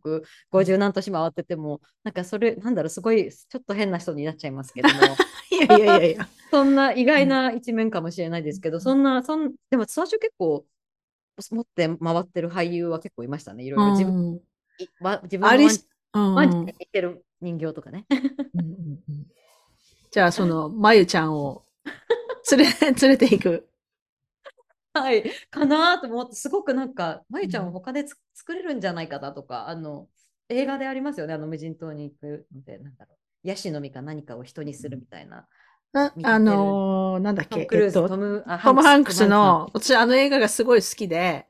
[0.53, 4.95] 50何都市回っててもなんかそれなんだろうすごいちょっと変な人になっちゃいますけども。
[5.51, 6.29] いやいやいやいや。
[6.51, 10.65] そんな意外な一面かもしれないですけど、そんな、そんでも最初結構
[11.51, 13.65] 持って回ってる俳優は結構いましたね。
[13.65, 13.93] いろいろ。
[13.93, 14.37] 自分,うん。
[14.79, 15.43] い、わ自分
[16.15, 18.07] のんワンちゃんに似てる人形とかね。
[18.11, 18.67] うんうん
[19.09, 19.27] うん。
[20.11, 21.65] じゃあ、その、まゆちゃんを
[22.57, 23.69] 連れ、 連れていく。
[24.95, 25.25] はい。
[25.51, 30.09] かなと思って、すごくなんか、まゆちゃんを他でつ作れるんじゃないかなとか、あの、
[30.49, 31.35] 映画でありますよね。
[31.35, 33.19] あの無人島に行くので、なんだろう。
[33.49, 35.47] ヤシの実か何かを人にするみたいな。
[35.93, 41.47] ああのーなんだっけ、えっとトム、あトム・ハンクスの、私あの映画がすごい好きで、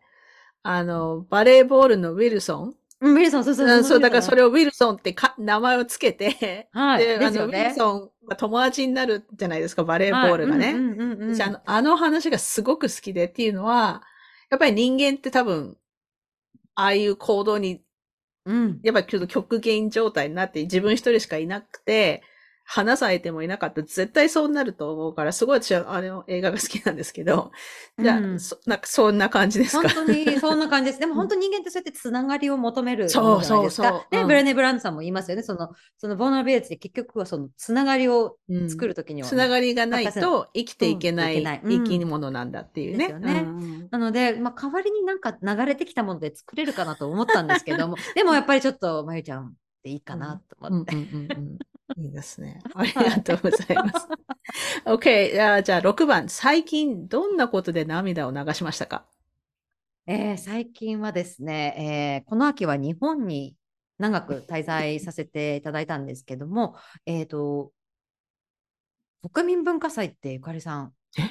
[0.63, 2.77] あの、バレーボールのウィルソン。
[3.01, 7.75] うん、ウィルソン、そうそううんそう、だからそれを、をウィルソンってか名前をつけて、はい、で、あの、ウィル。
[7.75, 10.67] ソンが友達になるじゃないですか、バレーボールがね。
[10.67, 14.03] はいうんうんうんうん私あの、あの話がすごく好きでっていうのは、
[14.51, 15.77] やっぱり人間って多分、
[16.75, 17.83] ああいう行動に、
[18.47, 22.23] うんやっぱりちょっと極限状態になって自分一人しかいなくて、
[22.71, 23.81] 話す相手もいなかった。
[23.81, 27.51] ら絶対そうなると思うから、すごい私はあの映画が好きなんですけど、
[27.99, 30.91] じゃあ、うんそなんかそんな感じです本か当にそんな感じ。
[30.91, 31.01] です。
[31.01, 33.63] でも本当人間ってそうやってつながりを求めるじゃないですか。
[33.63, 34.19] ね、そうそう。
[34.21, 34.27] うん。
[34.27, 35.43] ブレネ・ブランドさんも言いますよね。
[35.43, 41.85] その、そのボーナービレッジで結局はそのつながりをうん作るときには、つながりがないと生きていけないうん。
[41.85, 42.99] 生き物なんだっていうね。
[42.99, 43.45] ですよね。
[43.47, 50.97] うんなので、まあ、代わりになんか流れてきたもので作れるかなと思ったんですけども、 でもやっぱりちょっと、まゆちゃんでいいかなとうんうん思って。
[51.97, 52.61] いいですね。
[52.75, 54.07] ありがとうございます。
[54.85, 55.63] OK あ。
[55.63, 56.29] じゃあ6番。
[56.29, 59.07] 最近どんなことで涙を流しましたか？
[60.07, 63.57] えー最近はですね、えーこの秋は日本に
[63.99, 66.77] 長く滞在させていただいたんですけども、
[67.07, 67.73] えっと、
[69.33, 71.23] 国民文化祭ってゆかりさんえ？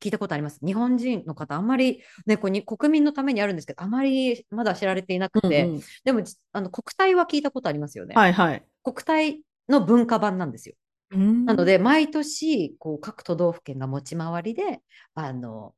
[0.00, 0.58] 聞いたことあります？
[0.64, 8.14] 日本人の方、あんまり、ね、こうに国民のためにあるんですけど、あまりまだ知られていなくて、うんうんでもじあの国体は聞いたことありますよね。
[8.14, 8.64] はいはい。
[8.82, 10.74] 国体の文化版なんですよ。
[11.10, 14.80] ななの、で、毎年、こう、各都道府県が持ち回りで、
[15.14, 15.74] あの、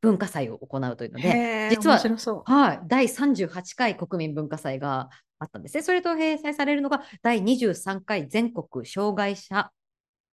[0.00, 1.98] 文化祭を行うというので、実は。
[2.46, 5.82] はい、第38回国民文化祭があったんですね。
[5.82, 9.70] それと併載されるのが、第23回全国障害者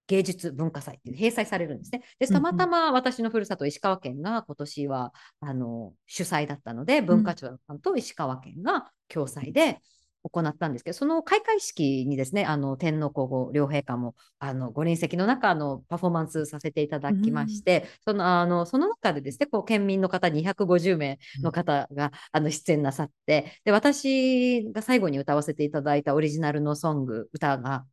[0.07, 2.03] 芸術文化祭っていう併載されるんですね。
[2.19, 9.81] で、たまたま私のふるさと石川県が今年はあの主催だったので、文化庁さんと石川県が共催で
[10.29, 27.85] 行ったんですけど、その開会式にですね、あの天皇皇后両陛下もあのご臨席の中あのパフォーマンスさせていただきまして、そのあのその中でですね、こう県民の方250名の方が、あの出演なさって、で私が最後に歌わせていただいたオリジナルのソング、歌が、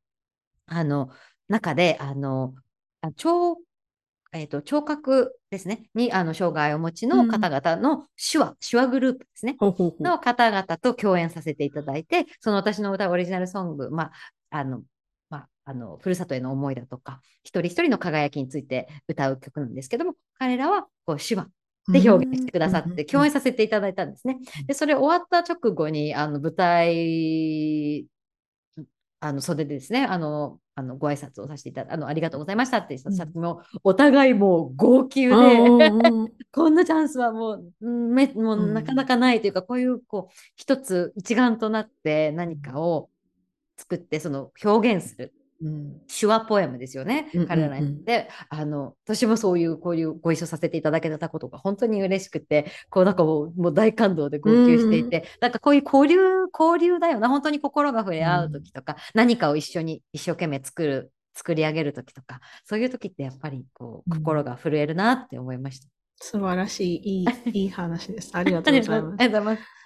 [0.65, 1.09] あの
[1.47, 2.55] 中で、あの
[3.01, 3.57] あ聴
[4.33, 9.55] えー、と聴覚ですね、にあの障害をお持ちの方々の手話、手話グループですね。
[9.59, 14.11] の方々と共演させていただいて、その私の歌オリジナルソング、まあ、
[14.49, 14.81] あの、
[15.29, 21.47] まあ、あの、ふるさとへの思いだとか、一人一人の輝きについて歌う曲なんですけども、彼らはこう手話
[21.89, 24.39] で表現してくださって、共演させていただいたんですね。
[24.65, 28.07] で、それ終わった直後に、あの、舞台、
[29.19, 32.97] あの、袖でですね、あの、あの、ご挨拶をさせていただあの、ありがとうございましたって
[33.35, 35.29] も、お互いもう号泣で、
[36.51, 43.09] こんなチャンスはもう、うんめもううんなかなかないというか、こういう、こう、一つ一丸となって何かを
[43.77, 45.33] 作って、その表現する。
[45.63, 48.03] うん手話ポエムですよね、うんうんうん彼らに。
[48.03, 56.17] で、あの、私もそういう、こういうご一緒させていただけたことが本当に嬉しくて、こうなんかもうもう大感動で号泣していて、なんかこういう交流、
[56.57, 65.87] 交流だよな、本当に心が触れ合う時とか、何かを一緒に一生懸命作る、作り上げる時とか、そういう時ってやっぱりこううん心が震えるなって思いました。
[66.19, 68.31] 素晴らしい、いい、いい話です。
[68.33, 69.27] ありがとうございます あ。
[69.27, 69.83] りがとうございます。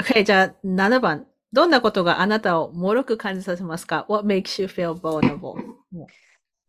[0.00, 1.26] Okay, じゃあ7番。
[1.52, 5.54] どんなことがあなたを脆く感じさせますか ?What makes you feel vulnerable?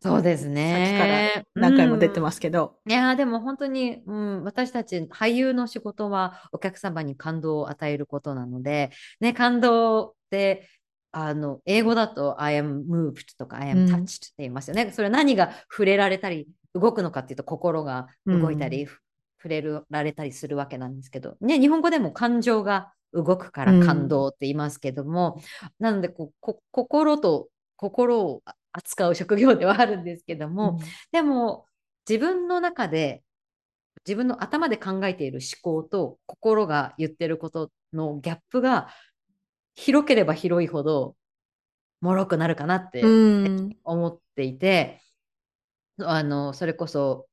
[0.01, 1.43] そうですさっきね。
[1.53, 2.21] から何回も出てす。
[2.21, 2.77] ますけど。
[2.87, 10.69] いやーでも本当に、うん、私たち俳優の仕事はお客様に感動を与えることなので、ね、感動って
[11.11, 14.91] あの英語だと I am moved とか I うん am touched って言いますよね。
[14.93, 19.01] それは何が触れられたり動くのかっていうと心が動いたり、ふ
[19.41, 25.41] 触れられたりするわけなんですけど、ね、日本語でも感情が動くから感動って言いますけども、
[25.79, 30.79] なのでこうこ心と心を扱う職業ではあるんですけども、
[31.11, 31.65] でも
[32.07, 33.23] 自分の中で
[34.05, 38.89] 自分の頭で考えている思考と心が言ってることのギャップが
[39.75, 41.15] 広ければ広いほど
[42.01, 43.77] 脆くなるかなってうん。
[43.83, 45.01] 思っていて、
[46.01, 47.27] あのそれこそ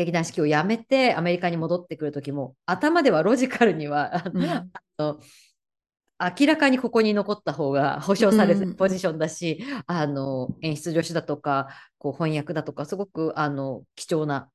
[0.00, 4.44] 劇団四季を辞めてアメリカに戻ってくる時も頭ではロジカルには、うん。
[4.44, 4.66] あ
[4.98, 5.20] の
[6.38, 8.70] 明らかにここに残った方が保証されうん。
[8.70, 14.48] るポジションだし、あの演出助手だとかこう翻訳だとかすごくあの貴重な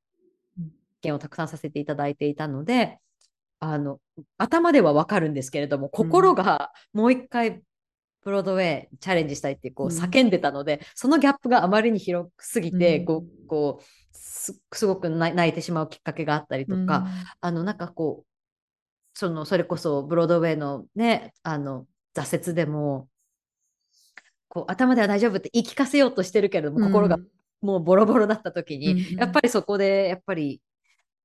[0.58, 0.70] うん
[1.00, 2.98] 件をたくさんさせていただいていたので
[3.60, 4.00] あの
[4.38, 7.62] 頭では分かるんですけれども心がもう一回
[8.26, 9.92] ブロードウェイチャレンジしたいってこううん。
[9.92, 13.04] 叫んでたので、そのギャップがあまりに広すぎて、うん。
[13.04, 17.06] こうこうすすごく泣泣いてしまうきっかけがあったりとか、
[17.40, 18.26] あのなんかこう
[19.14, 23.06] そのそれこそブロードウェイのねあの挫折でも
[24.48, 27.18] こう頭では大丈夫って言い聞かせようとしてるけれども、心が
[27.60, 29.18] もうボロボロだった時に、うん。
[29.18, 30.60] やっぱりそこでやっぱり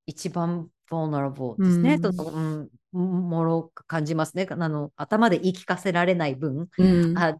[0.05, 2.01] 一番 vulnerable ですね、うん。
[2.01, 7.37] とうん、もろく感じますねあの頭で言い聞かせられない分、うんあの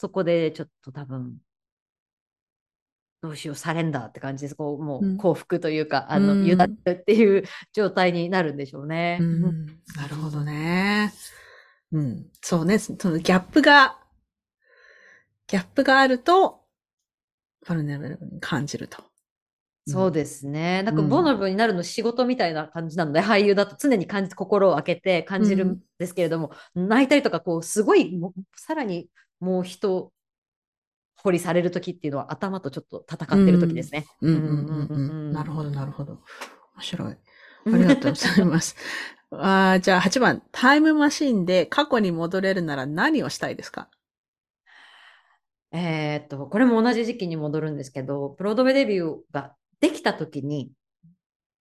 [0.00, 1.38] そこでちょっと多分
[3.20, 9.18] どうしようサレンダーって感じですこうもう幸福というか、あのうん委ねるっていう状態になるんでしょうね。
[9.20, 9.66] うん
[9.96, 11.12] なるほどね。
[11.92, 12.26] うん。
[12.42, 12.78] そうね。
[12.78, 13.98] そのギャップが、
[15.46, 16.60] ギャップがあると、
[17.66, 19.02] バルネブルに感じると。
[19.90, 20.82] そうですね。
[20.82, 29.08] なんか、うんボナブになるの仕事みたいな感じなので、俳優だと常に感じ、心を開けて感じるんですけれども、泣いたりとか、こう、すごい、もうさらに
[29.40, 30.12] もう一
[31.22, 34.06] 掘りされる時っていうのは頭とちょっと戦ってる時ですね。
[34.22, 35.32] うんうんうんううんん。
[35.32, 36.12] なるほど、なるほど。
[36.76, 37.16] 面白い。
[37.66, 38.76] ありがとうございます。
[39.30, 40.42] あーじゃあ8番。
[40.52, 43.88] タイムマシンで過去に戻れるなら何をしたいですか？
[45.72, 50.72] えーっと、これも同じ時期に戻るんですけど、ブロードウェイデビューができた時に、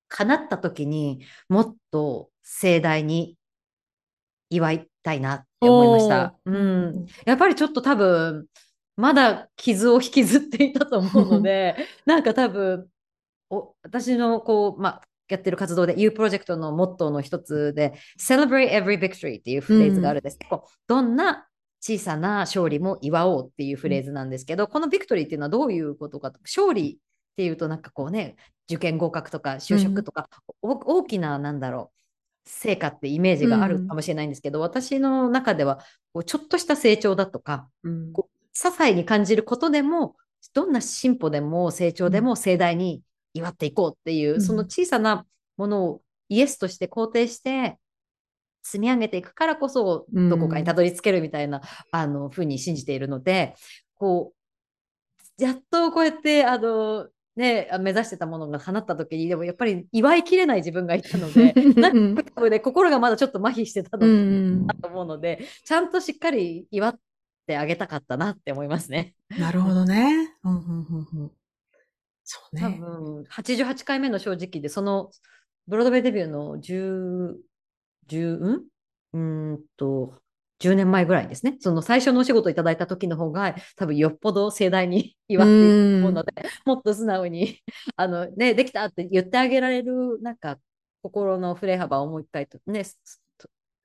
[0.10, 3.38] 叶った時にもっと盛大に
[4.50, 6.36] 祝いたいなって思いました。
[6.46, 7.06] うん。
[7.26, 8.46] やっぱりちょっと多分、
[8.96, 12.88] まだ傷を引きずっていたと思うので、 なんか多分、
[13.50, 20.40] お私のこう、まあ、やってる活動で U プロジェクトのモットーの一つで Celebrate Every Victory っていうフレーズがあるんです。
[20.50, 21.48] こうどんな
[21.82, 27.00] 小さな勝利も祝おうっていうフレーズなんですけど、このビクトリーっていうのはどういうことかと勝利
[27.38, 28.36] っていうとなんかこうね
[28.68, 30.28] 受験合格とか就職とか、
[30.64, 31.92] お大きななんだろ
[32.46, 35.78] う成果ってイメージがあるかもしれないんですけど、私の中では
[36.14, 38.12] こうちょっとした成長だとかうん。
[38.12, 40.16] こ些細に感じることでも
[40.56, 43.04] どんな進歩でも成長でも盛大に
[43.36, 44.42] 祝っていこうっていう、うん。
[44.42, 45.28] その小さな
[45.58, 47.78] ものをイエスとして肯定して
[48.64, 50.30] 積み上げていくからこそうん。
[50.30, 51.62] どこかにたどり着けるみたいな、
[51.92, 53.54] あのふうに信じているので
[53.96, 57.08] こうやっとこうやってあの
[57.38, 67.00] ね、目指してたものが叶った時にでもやっぱり祝いきれない自分がいたので なんか多分ね心がまだちょっと麻痺してたのうんだと思うので、ちゃんとしっかり祝っ
[67.46, 69.14] てあげたかったなって思いますね。
[69.30, 70.36] なるほどね。
[70.44, 71.32] うんうんうんうん
[72.30, 72.78] そう多ね。
[72.78, 75.12] 分、88回目の正直で、その、
[75.66, 77.38] ブロードウェイデビューの10、
[78.10, 78.64] 10、ん？
[79.14, 80.14] うーんと、
[80.60, 81.58] 10年前ぐらいですね。
[81.60, 86.34] その最初のお仕事いただいた時の方が、多分よっぽど盛大に 祝っていると思うので、
[86.66, 87.62] もっと素直に、
[87.96, 90.60] あの、ね、できたって言ってあげられる、なんか、
[91.04, 93.00] 心の振れ幅をもう一回と、ね、す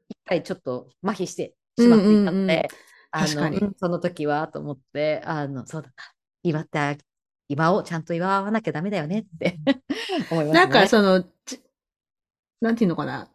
[0.08, 2.68] 一回ちょっと麻痺してしまっていたので、
[3.10, 5.94] あの、うんその時はと思って、あの、そうだな、
[6.42, 7.00] 祝ってあげ
[7.48, 9.58] 祝をちゃんと祝わなきゃダメだよねって
[10.30, 10.52] 思いますね。
[10.52, 11.62] なんかその、じ
[12.60, 13.28] なんていうのかな。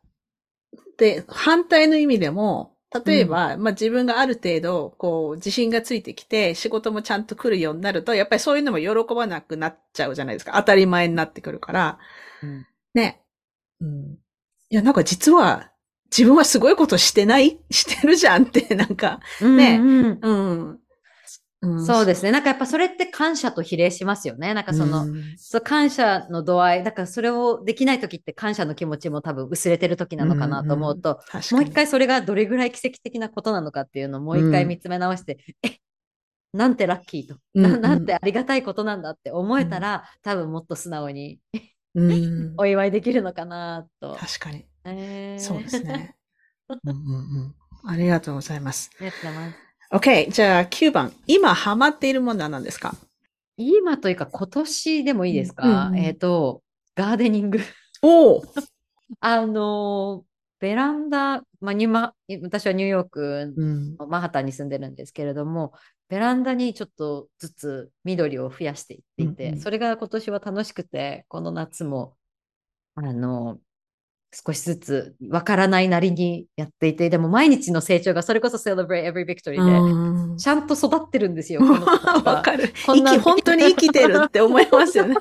[0.97, 10.53] で、反対の意味でも、例えば、まあ自分がある程度、こう、自信がついてきて、仕事もちゃんと来るようになると、やっぱりそういうのも喜ばなくなっちゃうじゃないですか。
[10.55, 11.99] 当たり前になってくるから。
[12.41, 13.21] うんね。
[13.81, 14.17] うん。
[14.69, 15.71] いや、なんか実は、
[16.09, 20.79] 自分はすごいことしてないしてるじゃんって、なんか、ねうんうんうん。
[21.71, 22.31] うんそうですね。
[22.31, 24.53] なんかやっぱそれって感謝と比例しますよね。
[24.53, 35.77] なんかその、うんそう感謝の度合い、だからそれをできない時って感謝の気持ちも多分薄れてる時なのかなと思うと、確かにもう一回それがどれぐらい奇跡的なことなのかっていうのをもう一回見つめ直して、え
[36.53, 41.39] なんてラッキーと、うんななんてありがたいことなんだって思えたら、多分もっと素直に
[41.95, 42.53] うん。
[42.57, 44.15] お祝いできるのかなと。
[44.15, 44.65] 確かに。
[44.85, 45.83] えーそうです。
[45.83, 46.15] ね。
[46.69, 47.09] うんうんう
[47.43, 47.55] ん。
[47.85, 48.89] ありがとうございます。
[48.99, 49.66] ありがとうございます。
[49.91, 50.29] OK。
[50.31, 51.13] じゃあ9番。
[51.27, 52.95] 今ハマっているものは何ですか？
[53.57, 56.61] 今というか今年でもいいですか、うんうんえっ、と、
[56.95, 57.59] ガーデニング。
[58.01, 58.43] おお
[59.21, 60.27] あのー
[60.59, 63.95] ベランダ、まあ、ニューマ私はニューヨークうん。
[63.95, 65.73] のマンハッタンに住んでるんですけれども、
[66.09, 72.15] ベランダにちょっとずつ緑を増やしていっていて、うんうんそれが今年は楽しくて、この夏も、
[72.95, 73.59] あの
[74.33, 80.37] 少しずつわからないなりにやっていて、でも毎日の成長がそれこそ Celebrate Every Victory で、うん。
[80.37, 81.61] ちゃんと育ってるんですよ、
[82.25, 82.73] わかる。
[82.85, 85.15] こんな本当に生きてるって思いますよね。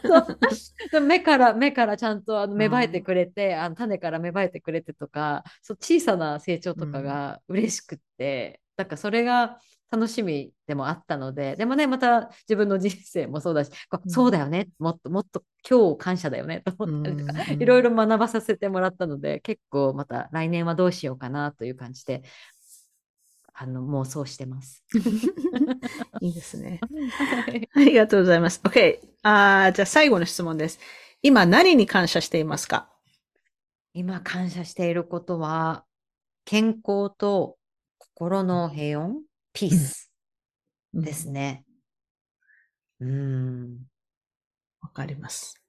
[1.00, 9.58] 目から目からちゃんとあの芽生えてうんくれて、あの種から芽生えてくれてとかそう小さな成長とかが嬉しくって、なんかそれが
[9.90, 22.22] 楽しみでもあったのででもねまた自分の人生もそうだし、 こううんそうだよねもっともっと今日感謝だよねと思ったりとか、うんいろいろ学ばさせてもらったので結構また来年はどうしようかなという感じで
[23.54, 24.84] あの妄想してます。
[26.20, 26.80] いいですね。
[27.32, 28.60] はいありがとうございます。
[28.64, 28.98] OK。
[29.22, 30.78] あーじゃあ最後の質問です。
[31.22, 32.90] 今何に感謝していますか？
[33.94, 35.86] 今感謝していることは、
[36.44, 37.56] 健康と
[37.98, 39.14] 心の平穏、
[39.56, 40.12] ピース
[40.92, 41.64] ですね。
[43.00, 43.78] うん。
[44.82, 45.62] わかります。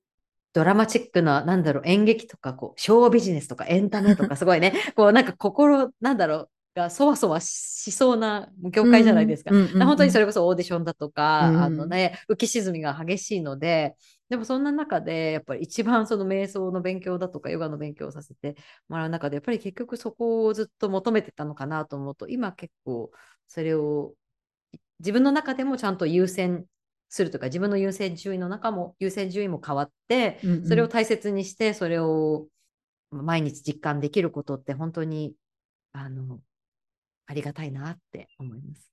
[0.52, 9.52] ドラマチックな、なんだろう、演劇とか、こう、ショービジネスとかエンタメとか、 すごいね、こう、なんか心、なんだろう、がそわそわしそうな業界じゃないですか。
[9.52, 13.96] 本当にそれこそオーディションだとか、うんあのね、浮き沈みが激しいので、
[14.30, 18.56] でもそんな中で、やっぱり一番その瞑想の勉強だとか、ヨガの勉強をさせて
[18.90, 23.12] もらう中で、やっぱり結局そこをずっと求めてたのかなと思うと、今結構
[23.48, 24.14] それを
[25.00, 26.66] 自分の中でもちゃんと優先
[27.10, 32.48] するとか、自分の優先順位の中も、優先順位も変わって、うんうんそれを大切にして、それを
[33.12, 35.34] 毎日実感できることって本当に、
[35.94, 36.40] あの、
[37.28, 38.92] ありがたいなって思います。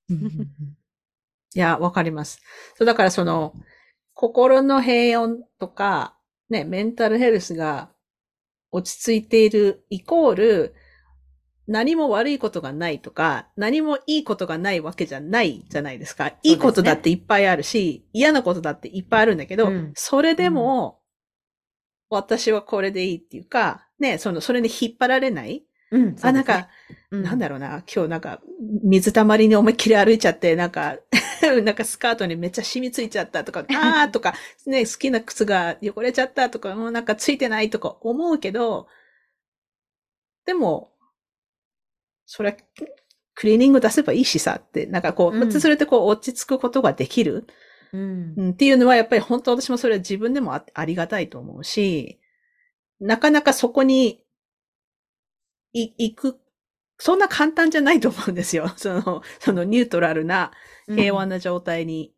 [1.55, 2.40] いや、わかります。
[2.76, 3.55] そう、だからその、
[4.12, 6.16] 心の平穏とか、
[6.48, 7.90] ね、メンタルヘルスが
[8.70, 10.74] 落ち着いているイコール、
[11.66, 16.28] 何も悪いことがないとか、何もいいことがないわけじゃないじゃないですか。
[16.42, 19.92] いいことだっていっぱいあるし、嫌なことだっていっぱいあるんだけど、うん。
[19.94, 21.00] それでも、
[22.10, 25.64] 私はこれでいいっていうか、ね、その、それに引っ張られない。
[25.90, 26.68] うん、あ、なんか、
[27.10, 28.40] なんだろうな、今日なんか、
[28.82, 30.98] 水たまりに思いっきり歩いちゃって、なんか、
[31.64, 34.34] なんかスカートにめっちゃ染みついちゃったとか、 あーとか、
[34.66, 38.88] ね、好きな靴が汚れちゃったとか、もうなんかついてないとか思うけど、
[40.46, 40.90] でも、
[42.27, 42.57] それ、
[43.35, 45.53] クリーニング出せばいいしさって、なんかこう、うん。
[45.53, 47.47] それってこう落ち着くことができる。
[47.93, 48.35] うん。
[48.37, 52.20] うん、っていうのはやっぱり本当私もそれは自分でもあありがたいと思うし、
[53.01, 54.25] なかなかそこに
[55.72, 56.41] い行く、
[56.99, 58.72] そんな簡単じゃないと思うんですよ。
[58.79, 60.53] その、そのニュートラルな
[60.87, 62.14] 平和な状態に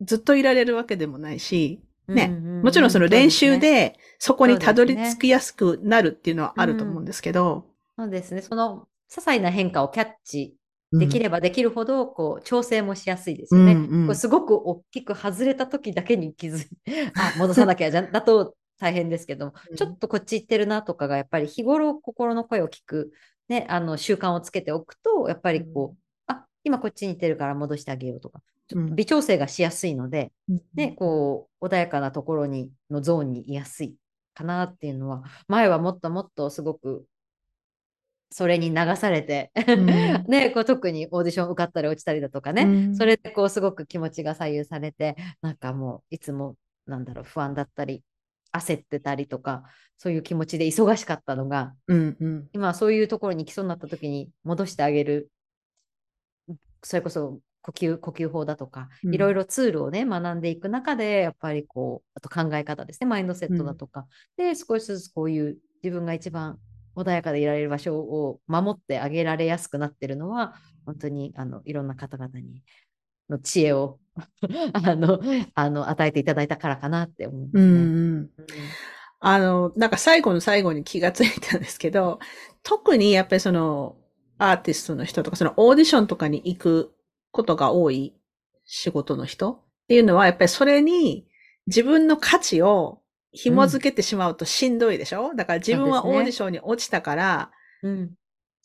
[0.00, 2.28] ずっといられるわけでもないし、ね。
[2.28, 7.66] もちろんその練習でそこにたどり着きやすくなるっていうのはあると思うんですけど、
[7.96, 8.42] そうですね。
[8.42, 10.54] その些細な変化をキャッチ
[10.92, 13.72] できればできるほど、こう、調整もしやすいですよね。
[13.72, 14.06] うんうん。
[14.06, 16.68] こうすごく大きく外れた時だけに気づい
[17.14, 19.76] あ、戻さなきゃじゃ、だと大変ですけども、うん。
[19.76, 23.12] ちょっとこっち行ってるなとかが、やっぱり日頃心の声を聞く、
[23.48, 30.32] ね、あの、習慣をつけておくと、やっぱりこう、あ、今こっちに行ってるから戻してあげようとか、ちょっと微調整がしやすいので、
[30.74, 33.96] ね、こう、穏やかなところに、のゾーンにいやすい
[34.34, 37.06] かなっていうのは、前はもっともっとすごく、
[38.30, 39.86] それに流されて、ん。
[40.28, 42.96] ね、こう特にオーディション受かったり落ちたりだとかね、うん。
[42.96, 46.56] それでこうすごく気持ちが左右されて、なんかもういつも
[46.86, 48.02] なんだろう不安だったり、
[48.52, 49.64] 焦ってたりとか、
[49.98, 52.48] そういう気持ちで忙しかったのが、うんうん。
[52.52, 55.30] 今はそういうところに行きそうになった時に戻してあげる、
[56.82, 59.14] それこそ呼吸、呼吸法だとか、うん。
[59.14, 64.06] いろいろツールをね、学んでいく中で、やっぱりこう、あと考え方ですね、マインドセットだとか、
[64.36, 66.58] で、少しずつこういう自分が一番
[66.96, 72.62] 穏やかでいられる場所を守ってあげられやすくなってるのは、本当にあのいろんな方々に
[73.28, 73.98] の知恵を
[74.72, 75.20] あの
[75.54, 77.62] あの与えていただいたからかなって思いますね。
[77.62, 78.30] うんうんうん
[79.18, 82.18] あの、なんか最後の最後に気がついたんですけど、
[82.62, 83.96] 特にやっぱりその
[84.38, 86.94] アーティストの人とか、そのオーディションとかに行く
[87.32, 88.14] ことが多い
[88.66, 91.26] 仕事の人っていうのは、やっぱりそれに
[91.66, 93.00] 自分の価値を
[93.36, 97.50] 紐づけてしまうとしんどいでしょ、だから自分はオーディションに落ちたから、
[97.82, 98.10] うん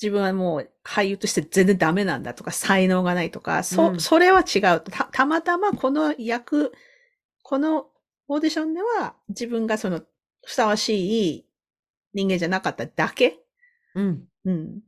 [0.01, 4.81] 自分はもう俳優として全然ダメなんだとか、才能がないとか、そ、うんそれは違う。
[4.81, 6.71] た、たまたまこの役、
[7.43, 7.85] この
[8.27, 10.01] オーディションでは自分がその
[10.43, 11.45] ふさわしい
[12.15, 13.41] 人間じゃなかっただけ。
[13.93, 14.79] うんうん。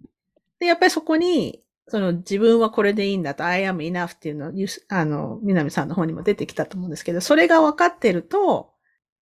[0.60, 8.73] で、やっぱりそこに、その自分はこれでいいんだと、I am enough っていうのをゆす、あの、南さんの方にも出てきたと思うんですけど、それが分かってると、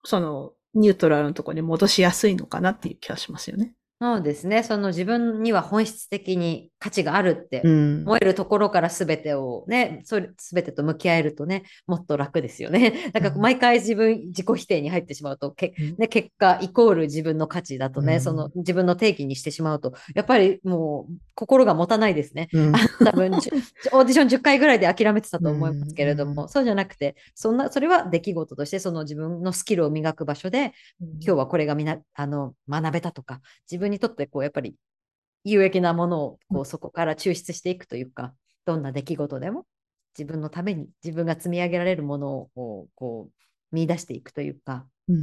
[0.03, 3.73] その、ニュートラルのところに戻しやすいのかなっていう気はしますよね。
[4.01, 4.63] そうですね。
[4.63, 8.01] その自分には本質的に価値があるってうん。
[8.01, 12.93] 思えるところから全てをね、それ全てと向き合えるとね、もっと楽ですよね。
[13.13, 22.49] だからうん毎回自分、自己否定に入ってしまうと、けうんね、結果イコール自分の価値だとね、うんその自分の定義にしてしまうと、やっぱりもう心が持たないですね。
[22.53, 22.71] うん
[23.05, 34.75] 多分オーディション10回ぐらいで諦めてたと思いますけれども、うんそうじゃなくて、そんな、それは出来事として、その自分のスキルを磨く場所で、今日はこれがみなあの学べたとか、自分にとってこうやっぱり
[35.43, 38.33] 有益なものをこうそこから抽出していくというか、
[38.65, 39.65] どんな出来事でも
[40.17, 45.15] 自分のために自分が積み上げられるものをこう見出していくというか、うん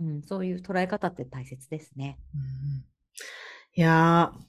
[0.00, 2.18] うんうん、そういう捉え方って大切ですね。
[2.34, 2.94] うん
[3.76, 4.40] いやー、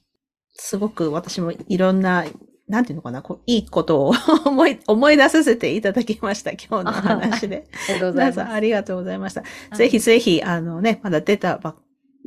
[0.54, 2.24] すごく私もいろんな、
[2.68, 4.12] なんていうのかな、こういいことを
[4.46, 7.66] 思い、思い出させていただきました、今日のお話で。
[7.88, 8.54] ありがとうござい皆さんます。
[8.54, 9.42] ありがとうございました。
[9.42, 11.76] はいぜひぜひ、あのね、まだ出たばっ、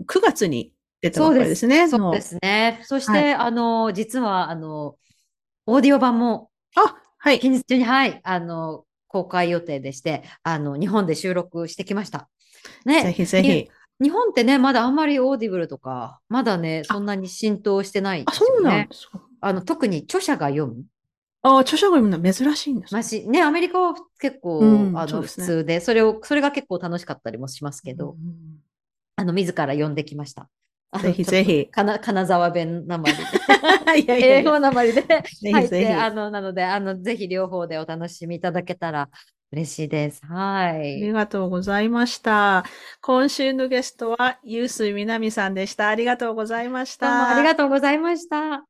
[0.05, 1.87] 9月に出たばっかりですね。
[1.87, 2.81] そうですね。
[2.83, 4.95] そして、はいあの、実は、あの、
[5.65, 7.39] オーディオ版もあ、はい。
[7.39, 12.29] 近日中に、はい、あの、公開予定でして、あの、日本で収録してきました。
[12.85, 13.03] ね。
[13.03, 13.69] ぜひぜひ。
[14.01, 18.87] 日本ってね、まだあんまりオーディブルとか、まだね、そんなに浸透してないあ、ですよそうなんね。
[18.89, 19.21] ですか。
[19.41, 20.83] あの、特に著者が読む。
[21.41, 28.59] あ、著者が読むのは珍しいんですかまし、ね、アメリカは結構、うんあの、ね普通で、それを、それが結構楽しかったりもしますけど、うん
[29.17, 30.49] あの、自ら読んできました。
[30.97, 33.23] ぜひぜひかな金沢弁なまりで。
[34.01, 39.09] いやいや英語なまりでひ入っぜひて、あの、なので、あの、ぜひ両方でお楽しみいただけたら
[39.51, 40.21] 嬉しいです。
[40.25, 41.11] はありい。
[41.11, 42.65] がとうございました。
[43.01, 45.89] 今週のゲストは、ゆうすいみなみさんでした。
[45.89, 47.07] ありがとうございました。
[47.07, 48.65] どうもありがとうございました。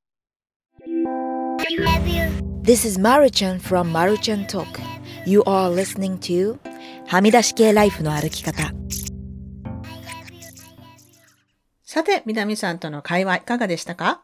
[2.64, 4.80] This is Maruchan from Maruchan Talk.
[5.26, 6.58] You are listening to
[7.08, 8.72] はみ出し系ライフの歩き方。
[12.00, 14.22] さて、みなみさんとの会話いかがでしたか？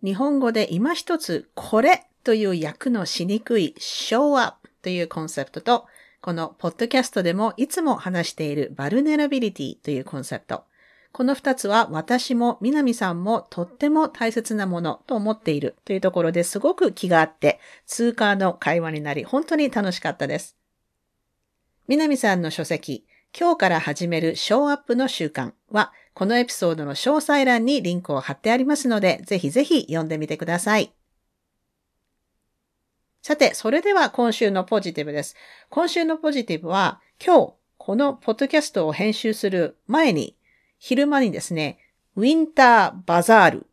[0.00, 5.86] 日本語で今一つこれという訳のしにくい show up というコンセプトと
[6.20, 10.62] このポッドキャストでもいつも話しているバルネラビリティというコンセプト。
[11.10, 20.56] この二つは私も南さんもとっても大切なものと思っているというところですごく気があって、通過の会話になり、本当に楽しかったです。
[21.88, 23.04] 南さんの書籍、
[23.36, 30.92] 今日から始めるショーアップの習慣は、このエピソードの詳細欄にリンクを貼ってありますので、ぜひぜひ読んでみてください。
[33.22, 35.36] さて、それでは今週のポジティブです。
[35.68, 40.36] 今週のポジティブは、今日、このポッドキャストを編集する前に
[40.78, 41.78] 昼間にですね、
[42.16, 43.66] ウィンターバザール。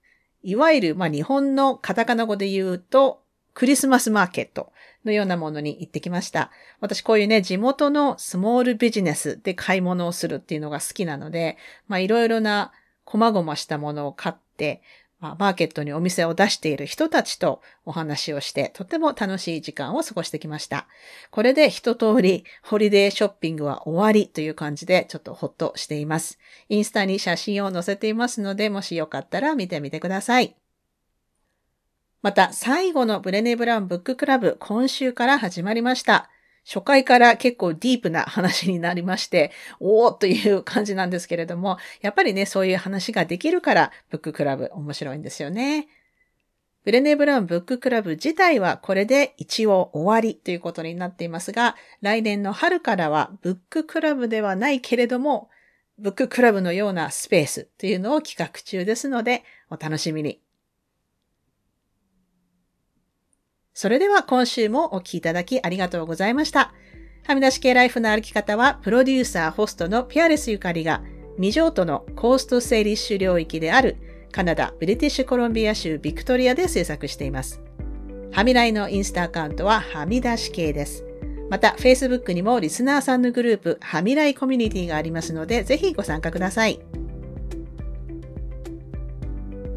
[0.44, 3.24] いわゆる、まあ、日本のカタカナ語で言うと、
[3.54, 4.72] クリスマスマーケット
[5.08, 6.52] のようなものに行ってきました。
[6.80, 12.72] 私こういうね、地元のスモールビジネスで買い物をするっていうのが好きなので、まあいろいろな
[13.06, 14.82] 細々したものを買って、
[15.20, 20.88] まあ、マーケットにお店を出している人たちとお話をして、とても楽しい時間を過ごしてきました。
[21.32, 26.38] これで一通りホリデーショッピングは終わりという感じでちょっとほっとしています。
[26.70, 30.56] インスタに写真を載せていますので、もしよかったら見てみてください。
[32.22, 36.30] また、最後のブレネブラウンブッククラブ、今週から始まりました。
[36.66, 45.88] 初回から結構ディープな話になりまして、おーという感じなんですけれども、やっぱりね、そういう話ができるから、ブッククラブ面白いんですよね。
[46.84, 55.50] ブレネ・ブラウンブッククラブ自体はこれで一応終わりということになっていますが、来年の春からはブッククラブではないけれども、
[56.00, 60.42] ブッククラブのようなスペースというのを企画中ですので、お楽しみに。
[63.80, 66.74] それでは今週もお聴きいただきありがとうございました。
[67.28, 71.04] はみ出し系ライフの歩き方は、プロデューサー、ホストのピアレスゆかりが、
[71.36, 73.98] 未譲渡のコーストセーリッシュ領域である
[74.32, 77.62] カナダ・ブリティッシュコロンビア州ビクトリアで制作しています。
[78.32, 81.06] はみらいのインスタアカウントははみ出し系です。
[81.52, 86.80] また、Facebook にもリスナーさんのグループ、はみらいコミュニティがありますので、ぜひご参加ください。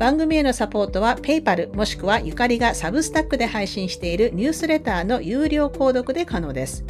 [0.01, 6.87] 番組へのサポートは PayPal もしくはゆかりがサブスタックで配信しているニュースレターの有料購読で可能です。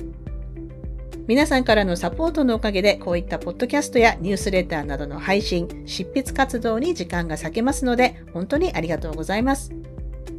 [1.27, 9.73] 皆さんからのサポートのおかげでこういったポッドキャストやニュースレターなどの配信、執筆活動に時間が割けますので本当にありがとうございます。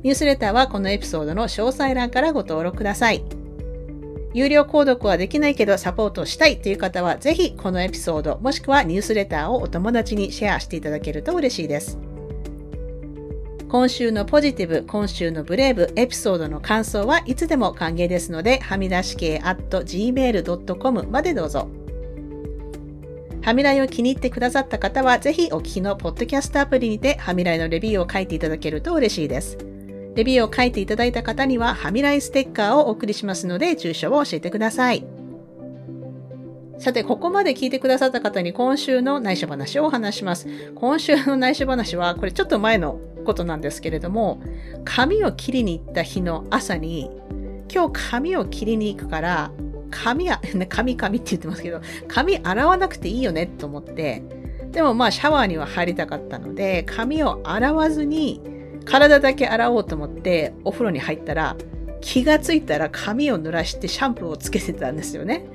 [0.01, 3.21] ニュースレターはこのエピソードの詳細欄からご登録ください。
[4.33, 11.99] 有料購読はできないけどサポートしたいという方はぜひこのエピソードもしくはニュースレターをお友達にシェアしていただけると嬉しいです。
[13.71, 21.69] 今週のポジティブ、今週のブレイブ、エピソードの感想はいつでも歓迎ですので、はみ出し系 at gmail.com までどうぞ。
[23.41, 29.57] はみらいを気に入ってくださった方は、ぜひお聞きのポッドキャストアプリにて、はみらいのレビューを書いていただけると嬉しいです。
[30.15, 35.20] レビューを書いていただいた方には、はみらいステッカーをお送りしますので、住所を教えてください。
[36.81, 40.47] さて、ここまで聞いてくださった方に今週の内緒話をお話します。
[40.73, 44.41] 今週の内緒話は、これちょっと前のことなんですけれども、
[44.83, 47.11] 髪を切りに行った日の朝に、
[47.71, 49.51] 今日髪を切りに行くから、
[49.91, 54.23] 髪や、 髪髪って言ってますけど、髪洗わなくていいよねと思って、
[54.71, 58.41] でもまあシャワーには入りたかったので、髪を洗わずに
[58.85, 61.55] 体だけ洗おうと思ってお風呂に入ったら、
[62.01, 65.45] 気がついたら髪を濡らしてシャンプーをつけてたんですよね。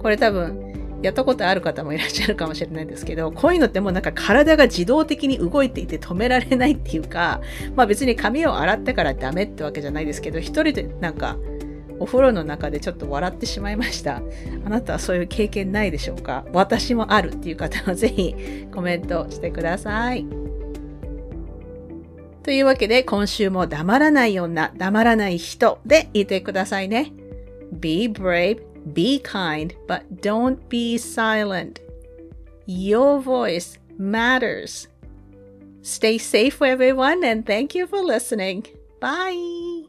[0.00, 0.71] これ多分
[1.02, 7.40] やったことある方もいらっしゃるかもしれないですけど、こういうのってもうなんか体が自動的に動いていて止められないっていうか、
[7.74, 11.36] まあ別に髪を洗ったからダメってわけじゃないですけど、一人でなんか
[11.98, 14.22] お風呂の中でちょっと笑ってしまいました。
[14.64, 16.44] あなたはそういう経験ないでしょうか？
[16.52, 18.34] 私もあるっていう方はぜひ
[18.72, 20.24] コメントしてください。
[22.42, 27.12] というわけで今週も黙らない女、黙らない人でいてくださいね。
[27.72, 31.80] Be brave Be kind, but don't be silent.
[32.66, 34.88] Your voice matters.
[35.82, 38.66] Stay safe, everyone, and thank you for listening.
[39.00, 39.81] Bye.